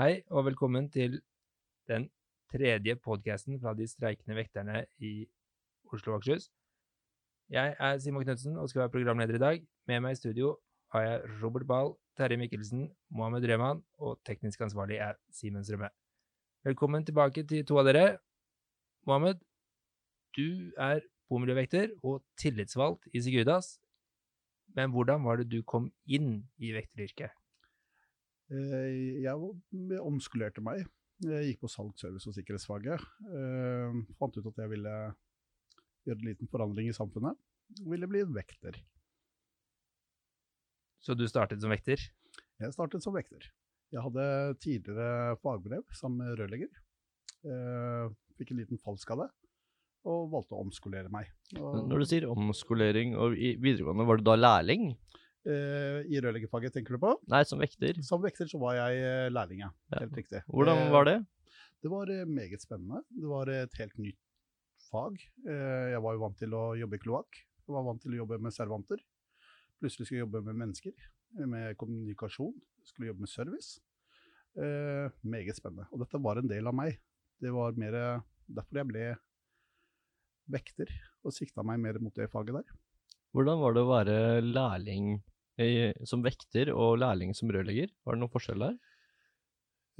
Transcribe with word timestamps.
Hei, 0.00 0.22
og 0.32 0.46
velkommen 0.46 0.86
til 0.88 1.18
den 1.84 2.06
tredje 2.48 2.94
podcasten 2.96 3.58
fra 3.60 3.74
de 3.76 3.84
streikende 3.84 4.38
vekterne 4.38 4.86
i 5.04 5.26
Oslo 5.92 6.14
og 6.14 6.22
Akershus. 6.22 6.46
Jeg 7.52 7.76
er 7.78 7.98
Simon 8.00 8.24
Knutsen 8.24 8.56
og 8.56 8.70
skal 8.70 8.80
være 8.80 8.92
programleder 8.94 9.36
i 9.36 9.42
dag. 9.42 9.66
Med 9.86 10.00
meg 10.00 10.16
i 10.16 10.20
studio 10.22 10.54
har 10.96 11.04
jeg 11.04 11.34
Robert 11.42 11.66
Bahl, 11.68 11.92
Terje 12.16 12.40
Mikkelsen, 12.40 12.86
Mohammed 13.10 13.44
Rehman 13.50 13.82
og 13.98 14.16
teknisk 14.24 14.64
ansvarlig 14.64 14.96
er 14.96 15.20
Simen 15.28 15.64
Strømme. 15.64 15.92
Velkommen 16.64 17.04
tilbake 17.04 17.44
til 17.44 17.68
to 17.68 17.76
av 17.76 17.90
dere. 17.90 18.16
Mohammed, 19.04 19.44
du 20.32 20.72
er 20.78 21.04
bomiljøvekter 21.28 21.92
og 22.00 22.24
tillitsvalgt 22.40 23.12
i 23.12 23.20
Sigurdas. 23.20 23.74
Men 24.72 24.88
hvordan 24.96 25.20
var 25.28 25.36
det 25.36 25.50
du 25.52 25.60
kom 25.62 25.92
inn 26.08 26.48
i 26.56 26.72
vekteryrket? 26.72 27.41
Eh, 28.52 29.22
Jeg 29.24 30.00
omskolerte 30.02 30.62
meg. 30.64 30.84
Jeg 31.22 31.52
gikk 31.52 31.60
på 31.62 31.70
salg, 31.70 31.94
service 32.00 32.26
og 32.28 32.34
sikkerhetsfaget. 32.36 33.04
Jeg 33.30 34.06
Fant 34.18 34.36
ut 34.36 34.48
at 34.50 34.58
jeg 34.64 34.72
ville 34.72 34.94
gjøre 36.06 36.18
en 36.18 36.26
liten 36.26 36.50
forandring 36.50 36.88
i 36.90 36.96
samfunnet. 36.96 37.38
Ville 37.86 38.08
bli 38.10 38.24
en 38.24 38.34
vekter. 38.34 38.76
Så 41.02 41.14
du 41.18 41.24
startet 41.30 41.62
som 41.62 41.70
vekter? 41.72 41.98
Jeg 42.62 42.74
startet 42.74 43.02
som 43.02 43.14
vekter. 43.14 43.46
Jeg 43.92 44.02
hadde 44.04 44.24
tidligere 44.62 45.36
fagbrev 45.42 45.82
som 45.98 46.18
rørlegger. 46.20 46.70
Eh, 47.44 48.10
Fikk 48.38 48.50
en 48.54 48.62
liten 48.62 48.80
fallskade 48.80 49.26
og 50.08 50.30
valgte 50.32 50.56
å 50.56 50.62
omskolere 50.64 51.10
meg. 51.12 51.28
Og, 51.60 51.84
Når 51.86 52.00
du 52.02 52.06
sier 52.08 52.24
omskolering 52.32 53.12
og 53.14 53.36
i 53.36 53.52
videregående, 53.60 54.06
var 54.08 54.18
du 54.18 54.24
da 54.26 54.34
lærling? 54.38 54.96
Eh, 55.46 56.02
I 56.12 56.20
rørleggerfaget, 56.22 56.72
tenker 56.76 56.96
du 56.96 57.00
på? 57.02 57.12
Nei, 57.32 57.42
som 57.48 57.58
vekter. 57.62 57.98
Som 58.06 58.22
vekter 58.22 58.48
så 58.50 58.60
var 58.62 58.76
jeg 58.78 59.02
eh, 59.02 59.28
lærling, 59.32 59.64
ja. 59.66 59.70
Helt 59.98 60.16
riktig. 60.18 60.42
Hvordan 60.48 60.82
Eh, 60.86 60.90
var 60.94 61.04
det? 61.08 61.16
Det 61.82 61.90
var 61.90 62.06
meget 62.30 62.62
spennende. 62.62 63.02
Det 63.10 63.26
var 63.30 63.48
et 63.50 63.74
helt 63.80 63.96
nytt 63.98 64.18
fag. 64.90 65.16
Jeg 65.44 66.02
var 66.04 66.14
jo 66.14 66.20
vant 66.22 66.36
til 66.38 66.52
å 66.54 66.76
jobbe 66.78 66.94
i 66.94 67.02
kloakk. 67.02 67.40
Jeg 67.66 67.74
var 67.74 67.82
vant 67.88 68.00
til 68.02 68.12
å 68.14 68.20
jobbe 68.20 68.38
med 68.38 68.54
servanter. 68.54 69.00
Plutselig 69.80 70.06
skulle 70.06 70.20
jeg 70.20 70.26
jobbe 70.28 70.42
med 70.46 70.60
mennesker, 70.60 70.92
med 71.50 71.74
kommunikasjon. 71.80 72.52
Jeg 72.82 72.86
skulle 72.92 73.08
jobbe 73.10 73.24
med 73.26 73.32
service. 73.32 73.80
Eh, 74.54 75.10
Meget 75.26 75.58
spennende. 75.58 75.88
Og 75.90 76.04
dette 76.04 76.20
var 76.22 76.38
en 76.38 76.46
del 76.50 76.70
av 76.70 76.74
meg. 76.78 77.00
Det 77.42 77.50
var 77.50 77.74
mer 77.74 77.98
derfor 78.46 78.78
jeg 78.78 78.90
ble 78.92 79.04
vekter, 80.52 80.90
og 81.24 81.32
sikta 81.34 81.62
meg 81.66 81.80
mer 81.82 81.98
mot 82.02 82.14
det 82.14 82.28
faget 82.30 82.60
der. 82.60 82.72
Hvordan 83.32 83.58
var 83.62 83.74
det 83.76 83.82
å 83.82 83.90
være 83.90 84.16
lærling 84.44 85.12
i, 85.60 85.92
som 86.08 86.22
vekter 86.24 86.72
og 86.72 86.96
lærling 87.02 87.34
som 87.36 87.50
rørlegger? 87.52 87.92
Var 88.04 88.16
det 88.16 88.22
noen 88.22 88.32
forskjell 88.32 88.64
der? 88.64 88.78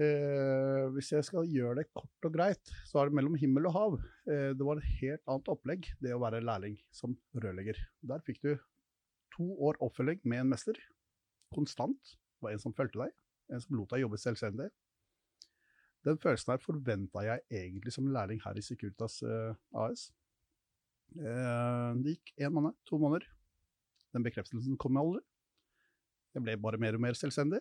Eh, 0.00 0.86
hvis 0.94 1.10
jeg 1.12 1.24
skal 1.26 1.48
gjøre 1.52 1.82
det 1.82 1.90
kort 1.92 2.26
og 2.26 2.32
greit, 2.32 2.70
så 2.88 3.02
er 3.02 3.10
det 3.10 3.16
mellom 3.18 3.36
himmel 3.36 3.68
og 3.68 3.74
hav. 3.76 3.96
Eh, 4.24 4.52
det 4.56 4.64
var 4.64 4.80
et 4.80 4.92
helt 5.02 5.24
annet 5.28 5.50
opplegg, 5.52 5.90
det 6.00 6.14
å 6.16 6.22
være 6.22 6.40
lærling 6.44 6.78
som 6.94 7.16
rørlegger. 7.36 7.76
Der 8.08 8.24
fikk 8.24 8.40
du 8.46 8.54
to 9.36 9.50
år 9.68 9.76
oppfølging 9.84 10.22
med 10.24 10.44
en 10.44 10.54
mester, 10.54 10.78
konstant. 11.52 12.00
Det 12.00 12.46
var 12.46 12.56
en 12.56 12.62
som 12.64 12.74
fulgte 12.76 13.02
deg, 13.04 13.12
en 13.52 13.62
som 13.62 13.76
lot 13.76 13.92
deg 13.92 14.06
jobbe 14.06 14.20
selvstendig. 14.20 14.70
Den 16.02 16.18
følelsen 16.18 16.54
her 16.54 16.62
forventa 16.62 17.22
jeg 17.26 17.44
egentlig 17.52 17.92
som 17.94 18.08
lærling 18.10 18.40
her 18.42 18.56
i 18.58 18.64
Securitas 18.64 19.20
eh, 19.22 19.52
AS. 19.84 20.08
Eh, 21.14 21.90
det 22.00 22.16
gikk 22.16 22.32
én 22.40 22.56
måned, 22.56 22.74
to 22.88 22.98
måneder. 22.98 23.28
Den 24.16 24.24
bekreftelsen 24.24 24.80
kom 24.80 24.98
aldri. 24.98 25.22
Jeg 26.32 26.44
ble 26.44 26.58
bare 26.60 26.80
mer 26.80 26.96
og 26.96 27.04
mer 27.04 27.18
selvstendig. 27.18 27.60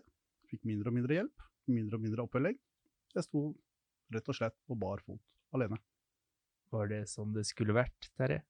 Fikk 0.52 0.66
mindre 0.68 0.92
og 0.92 0.98
mindre 0.98 1.18
hjelp 1.20 1.48
mindre 1.70 1.98
og 1.98 2.06
mindre 2.06 2.26
oppfølging. 2.26 2.60
Jeg 3.16 3.28
sto 3.28 3.50
rett 4.12 4.32
og 4.32 4.38
slett 4.38 4.58
på 4.68 4.78
bar 4.80 5.04
fot 5.06 5.22
alene. 5.56 5.78
Var 6.72 6.88
det 6.92 7.04
sånn 7.12 7.36
det 7.36 7.46
skulle 7.48 7.76
vært, 7.76 8.12
Terje? 8.20 8.42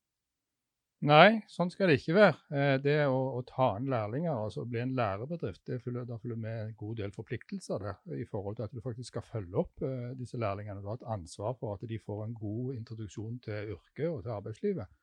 Nei, 1.10 1.42
sånn 1.50 1.72
skal 1.74 1.90
det 1.90 1.96
ikke 1.98 2.14
være. 2.14 2.36
Eh, 2.54 2.76
Det 2.84 2.96
å, 3.10 3.22
å 3.40 3.42
ta 3.48 3.72
inn 3.80 3.88
lærlinger, 3.90 4.36
altså 4.38 4.68
bli 4.70 4.84
en 4.84 4.94
lærebedrift, 4.98 5.64
det 5.66 5.80
følger, 5.82 6.06
da 6.06 6.20
følger 6.22 6.38
med 6.44 6.60
en 6.68 6.76
god 6.78 7.00
del 7.00 7.14
forpliktelser 7.16 7.82
der, 7.82 7.98
i 8.22 8.28
forhold 8.30 8.60
til 8.60 8.68
at 8.68 8.76
du 8.76 8.84
faktisk 8.86 9.10
skal 9.10 9.26
følge 9.26 9.58
opp 9.64 9.82
uh, 9.82 10.12
disse 10.20 10.38
lærlingene. 10.38 10.78
Du 10.84 10.92
har 10.92 11.02
et 11.02 11.10
ansvar 11.10 11.58
for 11.58 11.74
at 11.74 11.90
de 11.90 11.98
får 11.98 12.28
en 12.28 12.36
god 12.38 12.76
introduksjon 12.76 13.40
til 13.48 13.74
yrket 13.74 14.12
og 14.12 14.22
til 14.22 14.36
arbeidslivet. 14.36 14.94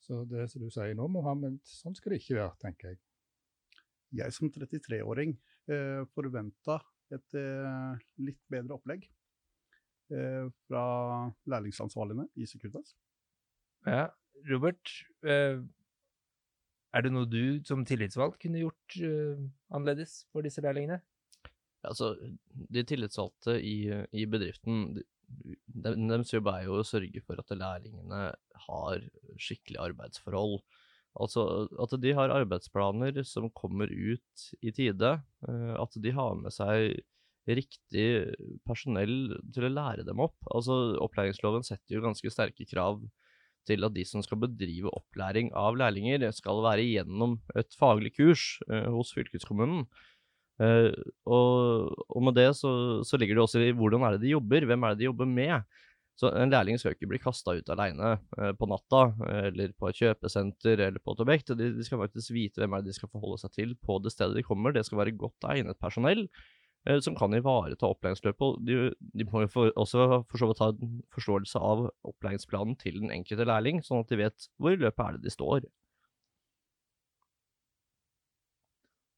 Så 0.00 0.24
det 0.28 0.48
som 0.48 0.64
du 0.64 0.72
sier 0.72 0.96
nå, 0.96 1.10
Mohammed, 1.12 1.60
sånn 1.68 1.96
skal 1.96 2.14
det 2.14 2.22
ikke 2.22 2.40
være, 2.40 2.56
tenker 2.64 2.94
jeg. 2.94 3.02
Jeg 4.14 4.34
som 4.36 4.50
33-åring 4.52 5.34
eh, 5.70 6.02
forventa 6.14 6.78
et 7.14 7.38
eh, 7.38 8.02
litt 8.24 8.40
bedre 8.52 8.76
opplegg 8.78 9.06
eh, 10.14 10.44
fra 10.66 10.84
lærlingsansvarligene 11.50 12.28
i 12.38 12.46
Securitas. 12.50 12.94
Ja. 13.86 14.08
Robert, 14.50 14.90
eh, 15.24 15.60
er 16.94 17.04
det 17.04 17.10
noe 17.14 17.28
du 17.30 17.64
som 17.66 17.84
tillitsvalgt 17.86 18.40
kunne 18.42 18.62
gjort 18.62 18.96
eh, 19.00 19.42
annerledes 19.74 20.24
for 20.32 20.46
disse 20.46 20.62
lærlingene? 20.64 21.00
Altså, 21.84 22.14
de 22.54 22.84
tillitsvalgte 22.86 23.58
i, 23.60 23.76
i 24.16 24.24
bedriften, 24.30 24.86
de, 24.96 25.04
de, 25.68 25.94
deres 26.08 26.32
jobb 26.32 26.48
er 26.54 26.64
jo 26.68 26.78
å 26.80 26.86
sørge 26.86 27.20
for 27.26 27.40
at 27.40 27.52
lærlingene 27.56 28.22
har 28.66 29.04
skikkelige 29.36 29.82
arbeidsforhold. 29.90 30.62
Altså 31.14 31.66
at 31.80 31.94
de 32.02 32.14
har 32.16 32.32
arbeidsplaner 32.34 33.20
som 33.28 33.50
kommer 33.54 33.90
ut 33.90 34.46
i 34.64 34.72
tide, 34.74 35.12
eh, 35.48 35.74
at 35.78 35.98
de 36.02 36.14
har 36.14 36.38
med 36.40 36.54
seg 36.54 37.02
riktig 37.44 38.06
personell 38.64 39.34
til 39.52 39.66
å 39.68 39.74
lære 39.74 40.06
dem 40.06 40.22
opp. 40.24 40.36
Altså 40.50 40.96
Opplæringsloven 41.04 41.66
setter 41.66 41.98
jo 41.98 42.04
ganske 42.06 42.32
sterke 42.32 42.66
krav 42.68 43.02
til 43.68 43.84
at 43.86 43.94
de 43.96 44.04
som 44.08 44.24
skal 44.24 44.40
bedrive 44.42 44.92
opplæring 44.92 45.50
av 45.56 45.76
lærlinger, 45.80 46.26
skal 46.36 46.60
være 46.64 46.84
igjennom 46.84 47.38
et 47.56 47.76
faglig 47.80 48.14
kurs 48.16 48.58
eh, 48.68 48.90
hos 48.92 49.14
fylkeskommunen. 49.16 49.86
Eh, 50.62 50.92
og, 51.26 51.94
og 52.08 52.26
med 52.26 52.36
det 52.38 52.50
så, 52.58 53.02
så 53.06 53.18
ligger 53.18 53.38
det 53.38 53.46
også 53.46 53.62
i 53.64 53.72
hvordan 53.74 54.04
er 54.04 54.16
det 54.16 54.26
de 54.26 54.34
jobber, 54.34 54.66
hvem 54.68 54.84
er 54.84 54.94
det 54.94 55.04
de 55.04 55.10
jobber 55.10 55.30
med. 55.30 55.80
Så 56.14 56.30
en 56.30 56.52
lærling 56.52 56.78
skal 56.78 56.94
ikke 56.94 57.08
bli 57.10 57.18
kasta 57.18 57.56
ut 57.58 57.70
aleine 57.74 58.12
eh, 58.38 58.52
på 58.54 58.68
natta, 58.70 59.08
eh, 59.26 59.46
eller 59.50 59.72
på 59.74 59.88
et 59.90 59.98
kjøpesenter 59.98 60.84
eller 60.86 61.02
på 61.02 61.14
et 61.14 61.22
objekt. 61.24 61.50
De, 61.58 61.72
de 61.74 61.86
skal 61.86 61.98
faktisk 62.04 62.34
vite 62.36 62.62
hvem 62.62 62.76
er 62.76 62.84
det 62.84 62.92
de 62.92 62.98
skal 63.00 63.10
forholde 63.10 63.40
seg 63.42 63.54
til 63.56 63.72
på 63.82 63.98
det 64.02 64.14
stedet 64.14 64.38
de 64.38 64.44
kommer. 64.46 64.74
Det 64.74 64.84
skal 64.86 65.00
være 65.02 65.16
godt 65.18 65.48
egnet 65.50 65.80
personell 65.82 66.28
eh, 66.28 67.00
som 67.02 67.18
kan 67.18 67.34
ivareta 67.34 67.90
opplæringsløpet. 67.90 68.60
De, 68.68 68.76
de 68.94 69.26
må 69.26 69.42
jo 69.42 69.50
for, 69.56 69.74
også 69.74 70.22
for 70.30 70.38
så 70.38 70.50
vidt 70.52 70.62
ha 70.62 70.70
en 70.76 71.00
forståelse 71.16 71.64
av 71.72 71.88
opplæringsplanen 72.06 72.78
til 72.78 73.02
den 73.02 73.10
enkelte 73.14 73.48
lærling, 73.50 73.82
sånn 73.82 74.06
at 74.06 74.14
de 74.14 74.20
vet 74.22 74.48
hvor 74.62 74.76
i 74.76 74.78
løpet 74.84 75.02
er 75.08 75.18
det 75.18 75.26
de 75.26 75.34
står. 75.34 75.66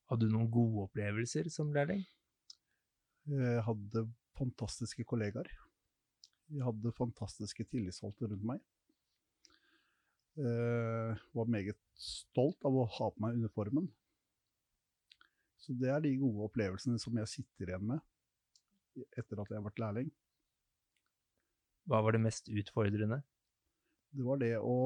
Hadde 0.09 0.31
du 0.31 0.33
noen 0.33 0.49
gode 0.55 0.87
opplevelser 0.87 1.53
som 1.53 1.77
lærling? 1.77 2.07
Jeg 3.27 3.63
hadde 3.69 4.09
fantastiske 4.39 5.05
kollegaer. 5.05 5.51
Jeg 6.55 6.63
hadde 6.63 6.95
fantastiske 6.95 7.67
tillitsvalgte 7.71 8.31
rundt 8.31 8.47
meg. 8.47 8.61
Eh, 10.37 11.25
var 11.35 11.49
meget 11.51 11.79
stolt 11.99 12.61
av 12.69 12.77
å 12.77 12.85
ha 12.99 13.09
på 13.11 13.25
meg 13.25 13.39
uniformen. 13.41 13.89
Så 15.59 15.75
det 15.81 15.91
er 15.91 16.05
de 16.05 16.13
gode 16.21 16.45
opplevelsene 16.47 17.01
som 17.03 17.17
jeg 17.19 17.33
sitter 17.33 17.73
igjen 17.73 17.89
med 17.95 18.05
etter 19.19 19.41
at 19.43 19.51
jeg 19.51 19.59
har 19.59 19.67
vært 19.67 19.81
lærling. 19.83 20.13
Hva 21.87 22.01
var 22.05 22.17
det 22.17 22.23
mest 22.25 22.49
utfordrende? 22.49 23.21
Det 24.17 24.25
var 24.25 24.41
det 24.41 24.55
å 24.63 24.77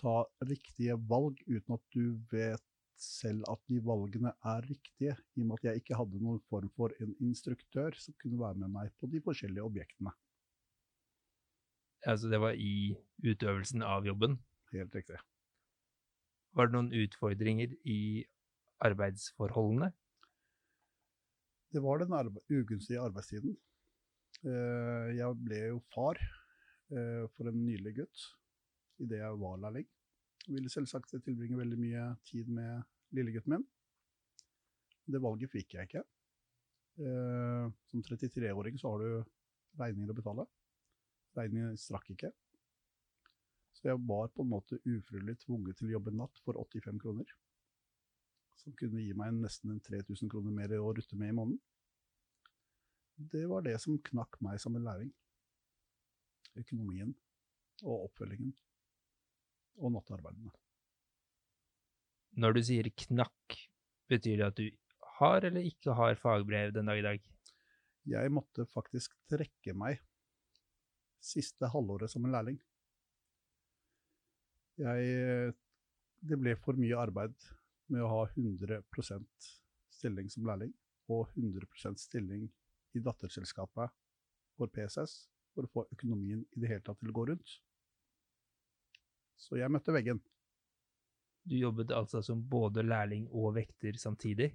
ta 0.00 0.22
riktige 0.46 0.96
valg 1.10 1.40
uten 1.48 1.76
at 1.76 1.84
du 1.94 2.16
vet 2.30 2.64
selv 2.98 3.44
at 3.50 3.60
de 3.70 3.78
valgene 3.84 4.32
er 4.52 4.64
riktige, 4.66 5.14
i 5.36 5.42
og 5.42 5.50
med 5.50 5.58
at 5.58 5.68
jeg 5.68 5.82
ikke 5.82 5.98
hadde 5.98 6.22
noen 6.22 6.40
form 6.50 6.70
for 6.74 6.94
en 7.02 7.12
instruktør 7.22 7.94
som 7.98 8.16
kunne 8.18 8.40
være 8.40 8.58
med 8.64 8.74
meg 8.74 8.94
på 8.98 9.10
de 9.10 9.22
forskjellige 9.22 9.66
objektene. 9.66 10.14
Altså, 12.08 12.30
det 12.32 12.40
var 12.40 12.56
i 12.56 12.96
utøvelsen 13.20 13.84
av 13.84 14.06
jobben. 14.08 14.38
Helt 14.72 14.94
riktig. 14.96 15.18
Var 16.56 16.68
det 16.68 16.74
noen 16.74 16.92
utfordringer 16.96 17.74
i 17.84 18.24
arbeidsforholdene? 18.84 19.90
Det 21.68 21.82
var 21.84 22.00
den 22.00 22.14
arbe 22.16 22.40
ugunstige 22.48 23.02
arbeidstiden. 23.04 23.56
Eh, 24.46 25.08
jeg 25.18 25.36
ble 25.44 25.58
jo 25.74 25.80
far 25.92 26.16
eh, 26.16 27.24
for 27.34 27.50
en 27.50 27.58
nylig 27.66 27.96
gutt 28.00 28.24
idet 29.02 29.20
jeg 29.20 29.40
var 29.42 29.60
lærling. 29.60 29.86
Jeg 30.46 30.54
ville 30.54 30.72
selvsagt 30.72 31.12
tilbringe 31.26 31.58
veldig 31.60 31.78
mye 31.80 32.04
tid 32.30 32.48
med 32.48 32.86
lillegutten 33.14 33.56
min. 33.56 33.66
Det 35.08 35.20
valget 35.22 35.52
fikk 35.52 35.76
jeg 35.76 35.90
ikke. 35.90 36.04
Eh, 37.04 37.66
som 37.90 38.06
33-åring 38.08 38.80
så 38.80 38.94
har 38.94 39.04
du 39.04 39.34
regninger 39.82 40.14
å 40.14 40.16
betale. 40.16 40.48
Regningen 41.38 41.78
strakk 41.78 42.10
ikke. 42.14 42.32
Så 43.78 43.92
jeg 43.92 44.00
var 44.08 44.30
på 44.34 44.42
en 44.42 44.50
måte 44.50 44.80
ufrivillig 44.82 45.36
tvunget 45.44 45.78
til 45.78 45.88
å 45.90 45.94
jobbe 45.98 46.14
natt 46.18 46.40
for 46.42 46.58
85 46.58 46.98
kroner. 47.02 47.34
Som 48.58 48.74
kunne 48.78 49.04
gi 49.04 49.14
meg 49.14 49.36
nesten 49.38 49.78
3000 49.86 50.32
kroner 50.32 50.54
mer 50.54 50.74
å 50.80 50.90
rutte 50.96 51.18
med 51.18 51.30
i 51.30 51.36
måneden. 51.38 51.60
Det 53.18 53.44
var 53.50 53.62
det 53.66 53.76
som 53.82 53.98
knakk 54.10 54.38
meg 54.42 54.58
som 54.62 54.74
en 54.78 54.86
læring. 54.86 55.12
Økonomien 56.58 57.14
og 57.84 58.08
oppfølgingen 58.08 58.54
og 59.78 59.94
nattarbeidene. 59.94 60.50
Når 62.38 62.54
du 62.54 62.60
sier 62.66 62.90
knakk, 63.06 63.56
betyr 64.10 64.40
det 64.40 64.46
at 64.48 64.58
du 64.58 64.66
har 65.18 65.46
eller 65.46 65.66
ikke 65.66 65.94
har 65.98 66.18
fagbrev 66.18 66.74
den 66.74 66.90
dag 66.90 66.98
i 66.98 67.06
dag? 67.06 67.24
Jeg 68.08 68.32
måtte 68.32 68.66
faktisk 68.70 69.14
trekke 69.30 69.74
meg 69.76 70.02
siste 71.24 71.70
halvåret 71.72 72.10
som 72.10 72.24
en 72.24 72.34
lærling. 72.34 72.58
Jeg, 74.78 75.54
det 76.22 76.38
ble 76.38 76.54
for 76.62 76.78
mye 76.78 76.98
arbeid 76.98 77.34
med 77.90 78.04
å 78.04 78.10
ha 78.12 78.20
100% 78.28 79.48
stilling 79.98 80.28
som 80.30 80.46
lærling 80.46 80.72
og 81.10 81.32
100% 81.34 81.98
stilling 81.98 82.46
i 82.94 83.02
datterselskapet 83.02 83.94
for 84.58 84.70
PSS 84.74 85.16
for 85.54 85.66
å 85.66 85.72
få 85.72 85.86
økonomien 85.96 86.44
i 86.44 86.62
det 86.62 86.70
hele 86.70 86.84
tatt 86.86 87.00
til 87.00 87.10
å 87.10 87.16
gå 87.16 87.24
rundt. 87.30 87.54
Så 89.38 89.58
jeg 89.58 89.70
møtte 89.72 89.94
veggen. 89.94 90.20
Du 91.48 91.56
jobbet 91.56 91.94
altså 91.94 92.20
som 92.22 92.42
både 92.50 92.84
lærling 92.84 93.26
og 93.32 93.54
vekter 93.56 93.96
samtidig? 93.98 94.50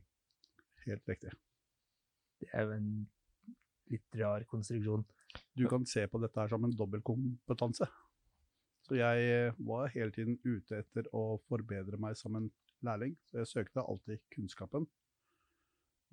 Helt 0.85 1.09
riktig. 1.09 1.33
Det 2.39 2.49
er 2.53 2.67
jo 2.67 2.75
en 2.75 2.89
litt 3.91 4.17
rar 4.19 4.45
konstruksjon. 4.51 5.05
Du 5.57 5.67
kan 5.69 5.85
se 5.89 6.05
på 6.09 6.19
dette 6.21 6.39
her 6.39 6.51
som 6.51 6.65
en 6.65 6.75
dobbeltkompetanse. 6.77 7.87
Så 8.83 8.97
jeg 8.99 9.53
var 9.63 9.91
hele 9.93 10.11
tiden 10.11 10.35
ute 10.43 10.81
etter 10.81 11.07
å 11.15 11.37
forbedre 11.47 11.99
meg 12.01 12.17
som 12.19 12.35
en 12.35 12.49
lærling, 12.83 13.13
så 13.29 13.39
jeg 13.41 13.51
søkte 13.51 13.85
alltid 13.85 14.19
kunnskapen. 14.33 14.87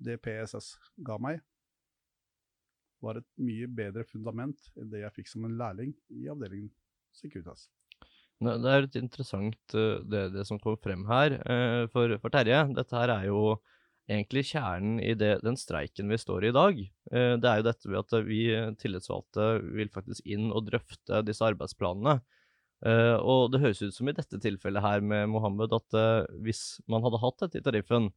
Det 0.01 0.15
PSS 0.23 0.77
ga 1.05 1.17
meg, 1.21 1.41
var 3.01 3.17
et 3.17 3.27
mye 3.41 3.67
bedre 3.67 4.05
fundament 4.05 4.71
enn 4.77 4.89
det 4.91 5.01
jeg 5.01 5.15
fikk 5.17 5.31
som 5.31 5.45
en 5.47 5.57
lærling 5.57 5.93
i 6.13 6.27
avdelingen 6.31 6.69
Securitas. 7.17 7.67
Det 8.41 8.71
er 8.71 8.85
litt 8.85 8.97
interessant 8.97 9.75
eh, 9.77 9.99
det, 10.09 10.21
det 10.33 10.45
som 10.49 10.59
kom 10.61 10.77
frem 10.81 11.03
her. 11.09 11.35
eh, 11.43 11.83
For, 11.93 12.15
for 12.21 12.33
Terje, 12.33 12.63
dette 12.77 12.97
her 12.97 13.13
er 13.13 13.27
jo 13.27 13.41
egentlig 14.11 14.43
kjernen 14.51 14.99
i 15.03 15.13
det, 15.17 15.37
den 15.45 15.57
streiken 15.59 16.11
vi 16.11 16.19
står 16.19 16.45
i 16.45 16.51
i 16.51 16.55
dag. 16.57 16.81
Eh, 17.11 17.35
Det 17.39 17.47
er 17.49 17.61
jo 17.61 17.67
dette 17.69 17.89
ved 17.89 17.99
at 18.03 18.27
vi 18.27 18.41
tillitsvalgte 18.81 19.47
vil 19.77 19.91
faktisk 19.93 20.25
inn 20.27 20.51
og 20.51 20.67
drøfte 20.67 21.23
disse 21.27 21.45
arbeidsplanene. 21.47 22.19
Eh, 22.85 23.15
Og 23.17 23.51
det 23.53 23.61
høres 23.61 23.81
ut 23.81 23.95
som 23.95 24.09
i 24.09 24.17
dette 24.17 24.39
tilfellet 24.41 24.81
her 24.83 25.01
med 25.01 25.29
Mohammed 25.29 25.73
at 25.73 25.93
eh, 25.93 26.25
hvis 26.43 26.81
man 26.87 27.03
hadde 27.05 27.21
hatt 27.23 27.39
dette 27.45 27.61
i 27.61 27.65
tariffen, 27.65 28.11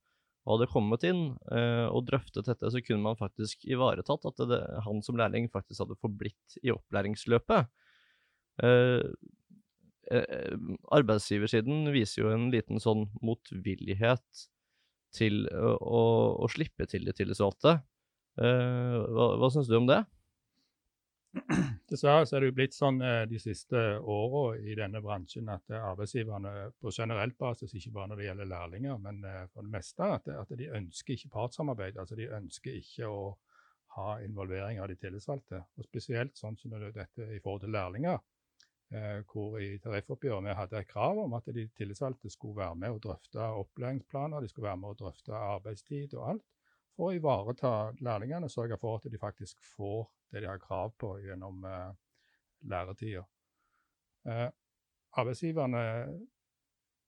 og 0.45 0.59
hadde 0.59 0.73
kommet 0.73 1.05
inn 1.09 1.23
eh, 1.57 1.87
og 1.89 2.05
drøftet 2.05 2.45
dette, 2.51 2.69
så 2.69 2.83
kunne 2.85 3.01
man 3.01 3.17
faktisk 3.17 3.65
ivaretatt 3.65 4.27
at 4.29 4.43
det, 4.51 4.61
han 4.85 5.01
som 5.01 5.17
lærling 5.17 5.49
faktisk 5.49 5.81
hadde 5.81 5.97
forblitt 6.03 6.59
i 6.61 6.73
opplæringsløpet. 6.75 7.71
Eh, 8.63 9.07
eh, 10.13 10.59
arbeidsgiversiden 10.93 11.89
viser 11.95 12.27
jo 12.27 12.35
en 12.35 12.51
liten 12.53 12.83
sånn 12.83 13.07
motvillighet 13.25 14.45
til 15.15 15.45
å, 15.51 15.75
å, 15.79 16.03
å 16.45 16.51
slippe 16.53 16.89
til 16.91 17.07
de 17.07 17.15
tillitsvalgte. 17.17 17.79
Eh, 18.43 18.99
hva 19.15 19.35
hva 19.41 19.51
syns 19.55 19.71
du 19.71 19.79
om 19.79 19.89
det? 19.91 20.03
Dessverre 21.91 22.27
så 22.27 22.37
er 22.37 22.45
det 22.45 22.49
jo 22.51 22.57
blitt 22.59 22.77
sånn 22.77 23.01
eh, 23.03 23.23
de 23.31 23.39
siste 23.43 23.81
åra 23.99 24.43
i 24.59 24.77
denne 24.79 25.01
bransjen 25.03 25.49
at 25.53 25.73
eh, 25.73 25.83
arbeidsgiverne 25.83 26.53
på 26.81 26.93
generelt 26.95 27.37
basis, 27.41 27.75
ikke 27.75 27.95
bare 27.97 28.13
når 28.13 28.21
det 28.21 28.29
gjelder 28.29 28.51
lærlinger, 28.53 29.01
men 29.03 29.25
eh, 29.29 29.41
for 29.53 29.67
det 29.67 29.75
meste, 29.75 30.11
at, 30.19 30.31
at 30.31 30.55
de 30.59 30.71
ønsker 30.79 31.17
ikke 31.17 31.33
partssamarbeid. 31.35 31.99
Altså 32.01 32.19
de 32.19 32.31
ønsker 32.39 32.79
ikke 32.79 33.11
å 33.11 33.35
ha 33.97 34.15
involvering 34.23 34.81
av 34.83 34.91
de 34.91 34.99
tillitsvalgte. 34.99 35.61
Og 35.79 35.87
spesielt 35.87 36.39
sånn 36.39 36.59
som 36.59 36.75
dette 36.75 37.29
i 37.31 37.43
forhold 37.43 37.67
til 37.67 37.75
lærlinger, 37.75 38.23
hvor 39.31 39.57
i 39.59 39.79
tariffoppgjøret 39.83 40.45
vi 40.47 40.55
hadde 40.55 40.81
et 40.81 40.89
krav 40.91 41.19
om 41.25 41.33
at 41.35 41.49
de 41.57 41.65
tillitsvalgte 41.77 42.31
skulle 42.31 42.61
være 42.61 42.77
med 42.79 42.95
og 42.95 43.01
drøfte 43.03 43.43
opplæringsplaner, 43.43 44.41
de 44.41 44.49
skulle 44.49 44.69
være 44.69 44.81
med 44.83 44.95
og 44.95 44.99
drøfte 45.01 45.35
arbeidstid 45.35 46.15
og 46.15 46.29
alt 46.35 46.45
for 46.95 47.11
å 47.11 47.17
ivareta 47.17 47.73
lærlingene 48.07 48.49
og 48.49 48.55
sørge 48.55 48.79
for 48.81 48.99
at 49.01 49.11
de 49.11 49.21
faktisk 49.21 49.63
får 49.75 50.07
det 50.35 50.45
de 50.45 50.51
har 50.51 50.63
krav 50.63 50.95
på 50.99 51.17
gjennom 51.23 51.65
eh, 51.69 51.91
læretida. 52.71 53.25
Eh, 54.27 54.49
arbeidsgiverne 55.19 55.83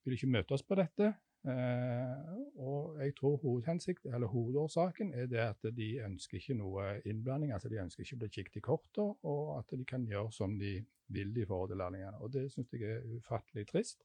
vil 0.04 0.18
ikke 0.18 0.30
møte 0.30 0.54
oss 0.54 0.66
på 0.66 0.78
dette. 0.78 1.12
Eh, 1.46 2.34
og 2.58 2.98
jeg 2.98 3.14
tror 3.18 3.36
hovedhensikt, 3.42 4.06
eller 4.10 4.26
hovedårsaken 4.32 5.12
er 5.14 5.28
det 5.30 5.42
at 5.44 5.68
de 5.76 5.88
ønsker 6.02 6.40
ikke 6.40 6.58
noe 6.58 6.88
innblanding. 7.06 7.52
altså 7.54 7.70
De 7.70 7.80
ønsker 7.82 8.02
ikke 8.02 8.18
å 8.18 8.22
bli 8.24 8.32
kikket 8.38 8.60
i 8.60 8.64
kortet, 8.66 9.16
og 9.22 9.56
at 9.60 9.70
de 9.78 9.86
kan 9.86 10.06
gjøre 10.10 10.32
som 10.34 10.58
de 10.58 10.80
vil 11.14 11.36
i 11.38 11.46
forhold 11.46 11.70
til 11.70 11.82
lærlingene. 11.82 12.18
Og 12.20 12.32
Det 12.34 12.48
syns 12.52 12.72
jeg 12.74 12.82
er 12.82 13.06
ufattelig 13.16 13.68
trist, 13.70 14.02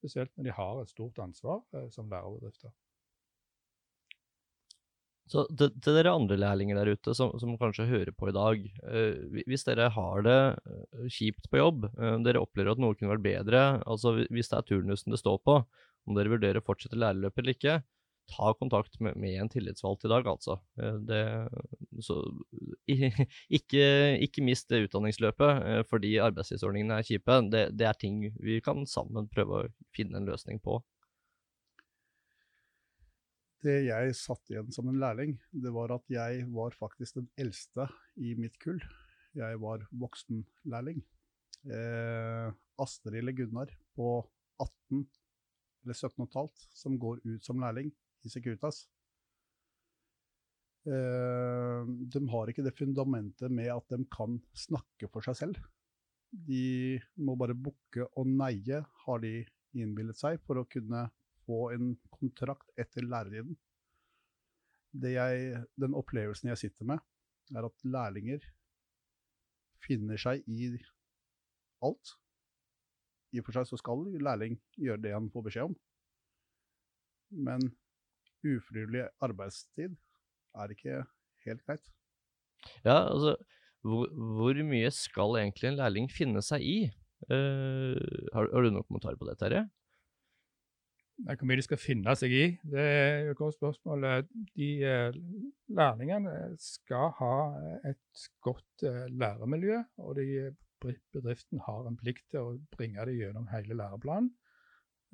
spesielt 0.00 0.32
når 0.36 0.48
de 0.48 0.58
har 0.60 0.82
et 0.82 0.94
stort 0.94 1.18
ansvar 1.24 1.64
eh, 1.74 1.88
som 1.92 2.08
lærerbedrifter. 2.08 2.72
Så 5.28 5.44
til, 5.52 5.74
til 5.84 5.96
dere 5.98 6.14
andre 6.16 6.38
lærlinger 6.40 6.78
der 6.78 6.94
ute 6.96 7.12
som, 7.16 7.34
som 7.40 7.52
kanskje 7.60 7.88
hører 7.88 8.14
på 8.16 8.30
i 8.30 8.36
dag, 8.36 8.62
eh, 8.88 9.42
hvis 9.44 9.66
dere 9.66 9.90
har 9.92 10.24
det 10.24 10.38
eh, 10.56 11.04
kjipt 11.12 11.50
på 11.52 11.60
jobb, 11.60 11.84
eh, 11.90 12.16
dere 12.24 12.40
opplever 12.40 12.72
at 12.72 12.80
noe 12.80 12.96
kunne 12.96 13.12
vært 13.12 13.26
bedre, 13.26 13.66
altså 13.84 14.14
hvis 14.22 14.48
det 14.48 14.56
er 14.56 14.68
turnusen 14.70 15.12
det 15.12 15.20
står 15.20 15.42
på, 15.44 15.58
om 16.06 16.16
dere 16.16 16.32
vurderer 16.32 16.60
å 16.60 16.66
fortsette 16.66 16.98
lærerløpet 16.98 17.42
eller 17.42 17.56
ikke, 17.56 17.78
ta 18.28 18.52
kontakt 18.54 18.98
med, 19.00 19.16
med 19.16 19.40
en 19.40 19.48
tillitsvalgt 19.48 20.04
i 20.04 20.10
dag, 20.12 20.26
altså. 20.28 20.58
Eh, 20.80 20.98
det, 21.08 21.22
så, 22.04 22.20
ikke, 23.58 23.86
ikke 24.24 24.44
mist 24.44 24.68
det 24.68 24.84
utdanningsløpet 24.86 25.64
eh, 25.70 25.80
fordi 25.88 26.14
arbeidstidsordningene 26.22 27.00
er 27.00 27.08
kjipe. 27.08 27.40
Det, 27.52 27.64
det 27.78 27.88
er 27.88 27.98
ting 27.98 28.20
vi 28.36 28.60
kan 28.64 28.84
sammen 28.90 29.30
prøve 29.32 29.62
å 29.62 29.66
finne 29.96 30.20
en 30.20 30.28
løsning 30.28 30.60
på. 30.64 30.78
Det 33.64 33.80
jeg 33.88 34.14
satt 34.14 34.52
igjen 34.52 34.70
som 34.70 34.86
en 34.90 35.00
lærling, 35.02 35.34
det 35.50 35.72
var 35.74 35.90
at 35.96 36.04
jeg 36.12 36.44
var 36.54 36.76
faktisk 36.78 37.18
den 37.18 37.30
eldste 37.40 37.88
i 38.22 38.36
mitt 38.38 38.54
kull. 38.62 38.78
Jeg 39.38 39.58
var 39.62 39.82
voksenlærling. 39.98 41.00
Eh, 41.66 42.52
Astrid 42.78 43.18
eller 43.18 43.34
Gunnar 43.34 43.72
på 43.98 44.20
18 44.62 45.02
eller 45.84 45.96
17,5 45.96 46.48
som 46.74 46.98
går 47.00 47.20
ut 47.24 47.44
som 47.44 47.60
lærling 47.62 47.90
i 48.26 48.32
Securitas. 48.32 48.84
Eh, 50.88 51.88
de 52.14 52.22
har 52.32 52.50
ikke 52.50 52.64
det 52.64 52.76
fundamentet 52.78 53.52
med 53.52 53.70
at 53.74 53.92
de 53.92 54.04
kan 54.12 54.38
snakke 54.56 55.10
for 55.12 55.24
seg 55.26 55.38
selv. 55.42 55.60
De 56.30 56.98
må 57.24 57.36
bare 57.40 57.56
bukke 57.56 58.06
og 58.20 58.28
neie, 58.28 58.82
har 59.04 59.22
de 59.24 59.32
innbillet 59.78 60.18
seg, 60.18 60.40
for 60.44 60.60
å 60.60 60.68
kunne 60.68 61.06
få 61.46 61.70
en 61.74 61.94
kontrakt 62.12 62.70
etter 62.80 63.06
lærertiden. 63.08 63.56
Det 64.92 65.14
jeg, 65.14 65.64
den 65.80 65.96
opplevelsen 65.96 66.50
jeg 66.52 66.62
sitter 66.64 66.88
med, 66.88 67.02
er 67.56 67.64
at 67.68 67.84
lærlinger 67.84 68.44
finner 69.84 70.20
seg 70.20 70.44
i 70.48 70.72
alt. 71.84 72.16
I 73.34 73.40
og 73.40 73.48
for 73.48 73.58
seg 73.58 73.68
så 73.68 73.78
skal 73.80 74.06
lærling 74.24 74.56
gjøre 74.80 75.02
det 75.04 75.14
han 75.14 75.28
får 75.32 75.46
beskjed 75.48 75.70
om. 75.70 75.76
Men 77.48 77.70
ufrivillig 78.46 79.04
arbeidstid 79.24 79.96
er 80.56 80.72
ikke 80.72 81.02
helt 81.44 81.64
greit. 81.66 81.90
Ja, 82.84 83.04
altså, 83.10 83.36
hvor, 83.84 84.08
hvor 84.38 84.62
mye 84.66 84.90
skal 84.94 85.38
egentlig 85.42 85.70
en 85.70 85.80
lærling 85.80 86.08
finne 86.10 86.42
seg 86.44 86.64
i? 86.64 86.78
Uh, 87.28 87.98
har, 88.34 88.46
har 88.46 88.64
du 88.64 88.70
noen 88.70 88.86
kommentarer 88.86 89.18
på 89.18 89.28
det, 89.28 89.36
Terje? 89.40 89.66
Nei, 91.26 91.34
Hvor 91.34 91.48
mye 91.50 91.58
de 91.58 91.66
skal 91.66 91.80
finne 91.82 92.14
seg 92.18 92.34
i, 92.34 92.44
det 92.70 92.82
er 92.82 93.30
et 93.32 93.38
godt 93.38 93.56
spørsmål. 93.56 94.04
De 94.54 94.68
eh, 94.86 95.16
lærlingene 95.74 96.34
skal 96.62 97.10
ha 97.18 97.32
et 97.90 98.28
godt 98.44 98.84
eh, 98.86 99.08
læremiljø, 99.10 99.80
og 100.04 100.14
de, 100.20 100.52
bedriften 100.82 101.62
har 101.66 101.88
en 101.88 101.98
plikt 101.98 102.28
til 102.32 102.44
å 102.44 102.58
bringe 102.76 103.04
det 103.08 103.16
gjennom 103.18 103.48
hele 103.52 103.76
læreplanen. 103.78 104.30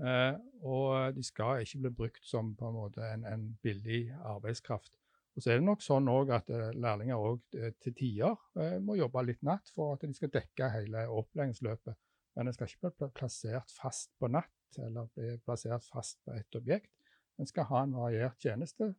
Eh, 0.03 0.35
og 0.67 1.15
de 1.15 1.23
skal 1.23 1.63
ikke 1.63 1.85
bli 1.85 1.95
brukt 2.03 2.27
som 2.27 2.55
på 2.59 2.69
en 2.69 2.77
måte 2.77 3.05
en, 3.07 3.25
en 3.31 3.47
billig 3.63 4.09
arbeidskraft. 4.27 4.97
Og 5.35 5.43
så 5.43 5.51
er 5.51 5.59
det 5.59 5.67
nok 5.67 5.83
sånn 5.83 6.09
at 6.35 6.51
eh, 6.55 6.75
lærlinger 6.79 7.19
også, 7.19 7.59
eh, 7.59 7.75
til 7.83 7.95
tider 7.99 8.35
eh, 8.61 8.77
må 8.83 8.99
jobbe 8.99 9.25
litt 9.27 9.43
natt 9.47 9.71
for 9.75 9.97
at 9.97 10.05
de 10.07 10.15
skal 10.15 10.31
dekke 10.35 10.71
hele 10.71 11.07
opplæringsløpet. 11.11 11.99
Men 12.35 12.51
en 12.51 12.55
skal 12.55 12.71
ikke 12.71 12.91
bli 12.99 13.09
plassert 13.19 13.75
fast 13.75 14.13
på 14.19 14.31
natt 14.31 14.79
eller 14.83 15.11
bli 15.15 15.35
plassert 15.47 15.87
fast 15.91 16.21
på 16.27 16.35
ett 16.35 16.59
objekt. 16.59 16.91
En 17.39 17.51
skal 17.51 17.67
ha 17.71 17.83
en 17.83 17.97
variert 17.99 18.39
tjeneste, 18.43 18.93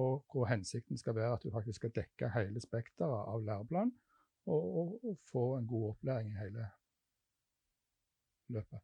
og 0.00 0.24
hvor 0.32 0.48
hensikten 0.48 0.96
skal 1.00 1.16
være 1.16 1.36
at 1.36 1.44
du 1.44 1.52
faktisk 1.52 1.82
skal 1.82 1.92
dekke 1.96 2.32
hele 2.32 2.60
spekteret 2.64 3.28
av 3.28 3.44
læreplanen 3.44 3.92
og, 4.46 4.64
og, 4.80 4.88
og 5.04 5.20
få 5.30 5.44
en 5.58 5.68
god 5.68 5.90
opplæring 5.92 6.32
i 6.32 6.40
hele 6.40 6.66
løpet. 8.52 8.80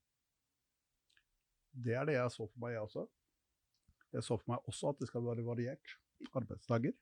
Det 1.70 1.94
er 1.94 2.06
det 2.08 2.16
jeg 2.16 2.32
så 2.34 2.46
for 2.46 2.62
meg, 2.62 2.74
jeg 2.74 2.86
også. 2.86 3.04
Jeg 4.10 4.26
så 4.26 4.36
for 4.40 4.52
meg 4.52 4.70
også 4.70 4.90
at 4.90 5.02
det 5.02 5.08
skal 5.10 5.24
være 5.26 5.46
variert 5.46 5.96
arbeidsdager. 6.34 6.96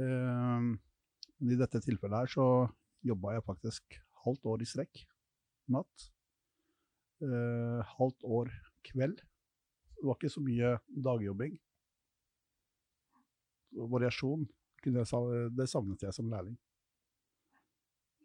Eh, 0.00 0.70
men 1.40 1.52
i 1.52 1.58
dette 1.58 1.82
tilfellet 1.84 2.22
her 2.22 2.32
så 2.32 2.46
jobba 3.06 3.34
jeg 3.36 3.46
faktisk 3.46 3.98
halvt 4.24 4.48
år 4.52 4.64
i 4.64 4.68
strekk 4.68 5.02
natt. 5.72 6.06
Eh, 7.24 7.92
halvt 7.98 8.24
år 8.24 8.52
kveld. 8.88 9.20
Det 9.20 10.08
var 10.08 10.16
ikke 10.16 10.32
så 10.32 10.42
mye 10.44 10.72
dagjobbing. 10.88 11.58
Variasjon 13.92 14.48
det 14.80 15.04
savnet 15.68 16.02
jeg 16.02 16.16
som 16.16 16.30
lærling. 16.32 16.56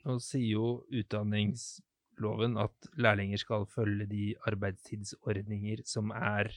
Nå 0.05 0.19
sier 0.21 0.51
jo 0.51 0.65
utdanningsloven 0.93 2.59
at 2.62 2.89
lærlinger 3.01 3.41
skal 3.41 3.65
følge 3.69 4.05
de 4.09 4.25
arbeidstidsordninger 4.45 5.81
som 5.89 6.13
er 6.13 6.51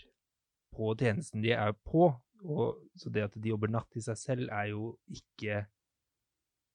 på 0.76 0.92
tjenesten 1.00 1.42
de 1.44 1.54
er 1.56 1.72
på. 1.72 2.10
Og, 2.44 2.76
så 2.94 3.10
det 3.10 3.24
at 3.24 3.34
de 3.34 3.50
jobber 3.50 3.72
natt 3.72 3.96
i 3.98 4.04
seg 4.04 4.18
selv 4.20 4.52
er 4.54 4.68
jo 4.74 4.92
ikke 5.10 5.64